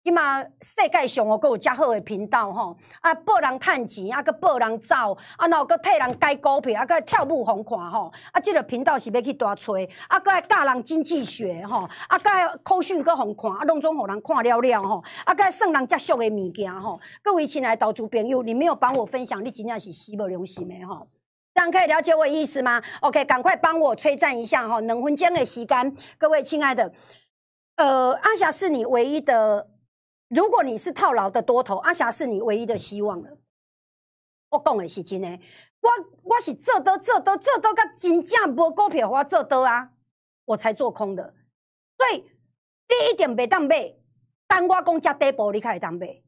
[0.05, 12.29] 起码世界上哦，阁有遮好诶频道吼，啊，报人趁钱，啊，阁报人走，啊，然后阁替人改股票，啊，阁跳舞红看吼，啊，即个频道是要去大吹，啊，阁来教人经济学吼，啊，阁
[12.61, 16.99] 口讯阁互看，啊，拢总互人看了了吼，啊，阁算人接触诶物件吼。
[17.23, 21.07] 各位亲爱投资朋友，你没有帮我分享，你真正是死无良心诶吼。
[21.55, 26.93] 这样可以了解我意思吗？OK，赶快帮我催赞一下吼，两分钟的时间，各位亲爱的，
[27.77, 29.65] 呃，阿霞是你唯一的。
[30.35, 33.37] 如果你是套牢的多头，阿霞是你唯一的希望了。
[34.49, 35.39] 我讲的是真的，
[35.79, 35.89] 我
[36.23, 39.91] 我是做多做多做多，甲真正无股票我做多啊，
[40.43, 41.33] 我才做空的。
[41.97, 42.25] 所以
[42.89, 43.95] 你一定袂当买，
[44.45, 46.21] 等我讲遮底部，你开始当买。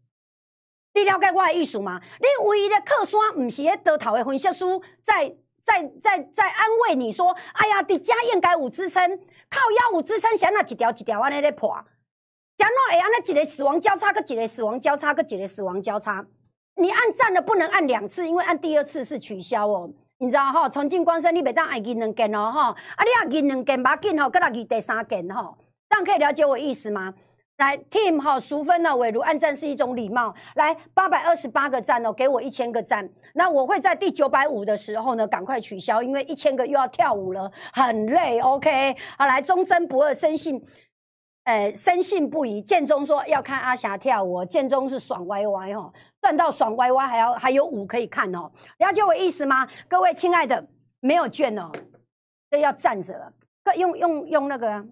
[0.93, 2.01] 你了解我的意思吗？
[2.19, 4.65] 你唯一的靠山，毋是迄多头的分析师
[5.03, 5.35] 在
[5.65, 9.05] 在在在安慰你说：“哎呀，伫遮应该有支撑，
[9.49, 11.77] 靠腰有支撑，先那一条一条安尼咧破。”
[12.57, 16.25] 讲诺会安那一个死亡交叉，个一个死亡交叉，个一个死亡交叉。
[16.75, 19.89] 你按赞了不能按两次，因为按第二次是取消哦。
[20.17, 20.67] 你知道哈？
[20.67, 22.75] 重进光生你袂当按二两件哦哈。
[22.95, 25.55] 啊，你按二两件把紧吼，搁来二第三件吼。
[25.89, 27.13] 这样可以了解我意思吗？
[27.57, 28.95] 来，team 哈，淑芬呢？
[28.95, 30.33] 伟如按赞是一种礼貌。
[30.55, 33.07] 来，八百二十八个赞哦，给我一千个赞。
[33.33, 38.39] 那我会在第九百五的时候呢，赶快取消，因为一千个又要跳舞了，很累。
[38.39, 40.63] OK，好，来，忠贞不二，深信。
[41.47, 42.61] 呃，深信不疑。
[42.61, 49.65] 建中说要看阿霞跳舞，建中是爽歪歪哦，赚到爽歪歪，还要还有舞可以看哦，了解我意思吗？
[49.87, 50.67] 各位亲爱的，
[50.99, 51.71] 没有券哦，
[52.51, 53.31] 这要站着了，
[53.77, 54.85] 用用用那个，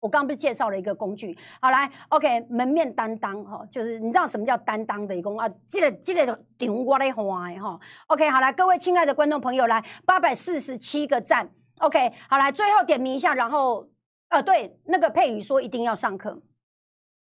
[0.00, 1.34] 我刚不是介绍了一个工具？
[1.62, 5.48] 好来，OK，门面担当哈，就是你知道什么叫担当的一个啊？
[5.70, 13.88] 这个这个场我来画的哈，OK，好来，各位亲爱的观众朋友，来八百四十七个赞，OK，好来，最后点名一下，然后。
[14.28, 16.40] 呃，对，那个佩宇说一定要上课，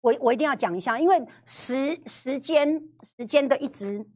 [0.01, 4.07] 我我一定要讲一下，因为时时间时间的一直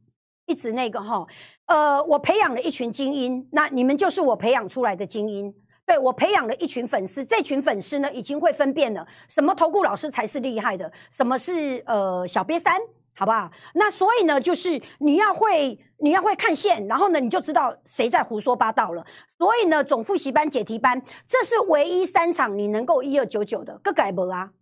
[0.47, 1.27] 一直那个哈，
[1.67, 12.75] 呃，我培养了一群精英，那你们就是我培养出来的精英，对我培养了一群粉丝，这群粉丝呢已经会分辨了什么投顾老师才是厉害的，什么是呃小瘪三。
[13.19, 13.51] 好不好？
[13.75, 19.05] 那所以呢，就是你要会，你要会看线，然后呢，你就知道谁在胡说八道了。
[19.37, 24.53] 所以呢，总复习班、解题班，这是唯一三场你能够一二九九的，各改无啊？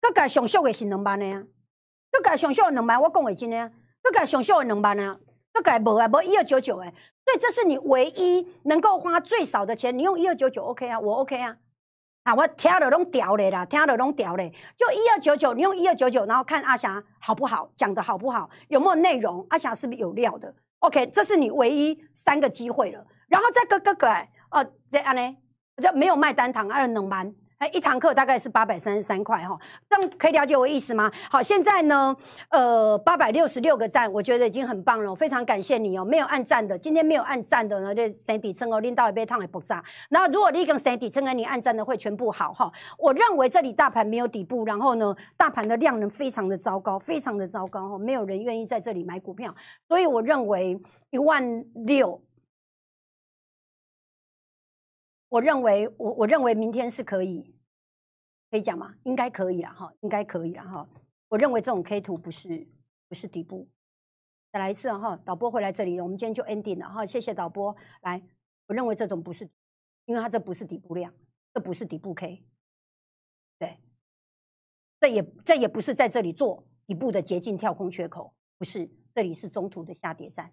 [0.00, 1.42] 各改上秀的是两班的呀？
[2.12, 3.72] 各改上秀的两班，我讲为真的呀？
[4.00, 5.18] 各改上秀的两班啊？
[5.52, 6.06] 各改无啊？
[6.06, 6.94] 无一二九九哎？
[7.24, 11.00] 所以这是你唯一能够花最少的钱，你用一二九九 OK 啊？
[11.00, 11.56] 我 OK 啊？
[12.28, 14.52] 啊，我听了拢屌嘞啦，听了拢屌嘞。
[14.76, 19.46] 就一二九九，你用一二九九，然后看阿霞好不好，讲的好不好，有没有内容？
[19.48, 24.08] 阿霞是不是有料的？OK，这是你唯一三个机会了，然后再个哥哥
[24.50, 25.36] 哦，这样呢，
[25.82, 27.34] 就没有卖单堂，二能班。
[27.58, 29.58] 哎，一堂课大概是八百三十三块哈，
[29.90, 31.10] 这样可以了解我意思吗？
[31.28, 32.16] 好，现在呢，
[32.50, 36.04] 呃，八百六十六个赞，我觉得已经很棒了，非常感谢你哦。
[36.04, 39.82] 没有按赞的，今天没有按赞的呢，就身底称哦，拎到一杯汤也不炸。
[40.08, 42.72] 然后如果你跟身底称哦，你按赞的会全部好哈。
[42.96, 49.52] 我认为这里大盘没有底部，然后呢，大盘的量能非常的糟糕，非常的糟糕哈，没有人愿意在这里买股票，
[49.88, 50.80] 所以我认为
[51.10, 52.22] 一万六。
[55.28, 57.54] 我认为，我我认为明天是可以，
[58.50, 58.94] 可以讲吗？
[59.04, 60.88] 应该可以了哈，应该可以了哈。
[61.28, 62.66] 我认为这种 K 图不是
[63.08, 63.68] 不是底部，
[64.50, 65.16] 再来一次哈。
[65.24, 67.04] 导播回来这里，我们今天就 ending 了哈。
[67.04, 67.76] 谢谢导播。
[68.00, 68.22] 来，
[68.66, 69.48] 我认为这种不是，
[70.06, 71.12] 因为它这不是底部量，
[71.52, 72.42] 这不是底部 K，
[73.58, 73.76] 对，
[74.98, 80.50] 这也这也不是在这里做底部的捷径跳空缺口，不是，这里是中途的下跌站。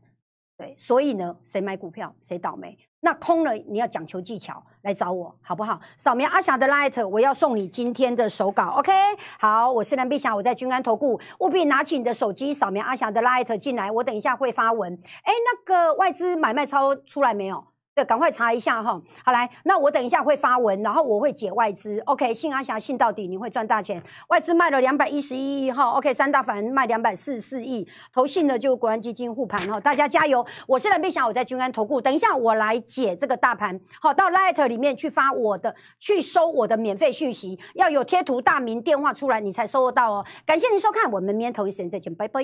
[0.58, 2.78] 对，所以呢，谁买股票谁倒霉。
[3.06, 5.80] 那空了，你要讲求技巧，来找我好不好？
[5.96, 8.92] 扫描阿霞的 Light，我要送你今天的手稿，OK？
[9.40, 14.92] 好，我是蓝碧霞，我在君安投顾，务必拿起你的手机扫描阿霞的 Light 进来，我等一下会发文。
[15.22, 17.64] 哎，那个外资买卖超出来没有？
[17.96, 19.02] 对，赶快查一下哈。
[19.24, 21.98] 好来，那我等一下会发文，然后我会解外资。
[22.02, 24.04] OK，信阿霞信到底，你会赚大钱。
[24.28, 25.92] 外资卖了两百一十一亿哈。
[25.92, 29.80] OK，三大法人卖两百四十四亿，投信的就国安基金护盘哈。
[29.80, 30.46] 大家加油！
[30.68, 32.02] 我是蓝碧霞，我在君安投顾。
[32.02, 33.80] 等一下我来解这个大盘。
[34.02, 40.26] 好，到 Light 里面去发我的，去收我的免费讯息，要有贴图、大名、电话出来，你才收得到哦。
[40.46, 42.44] 感谢您收看，我们明天同一时间再见，拜拜。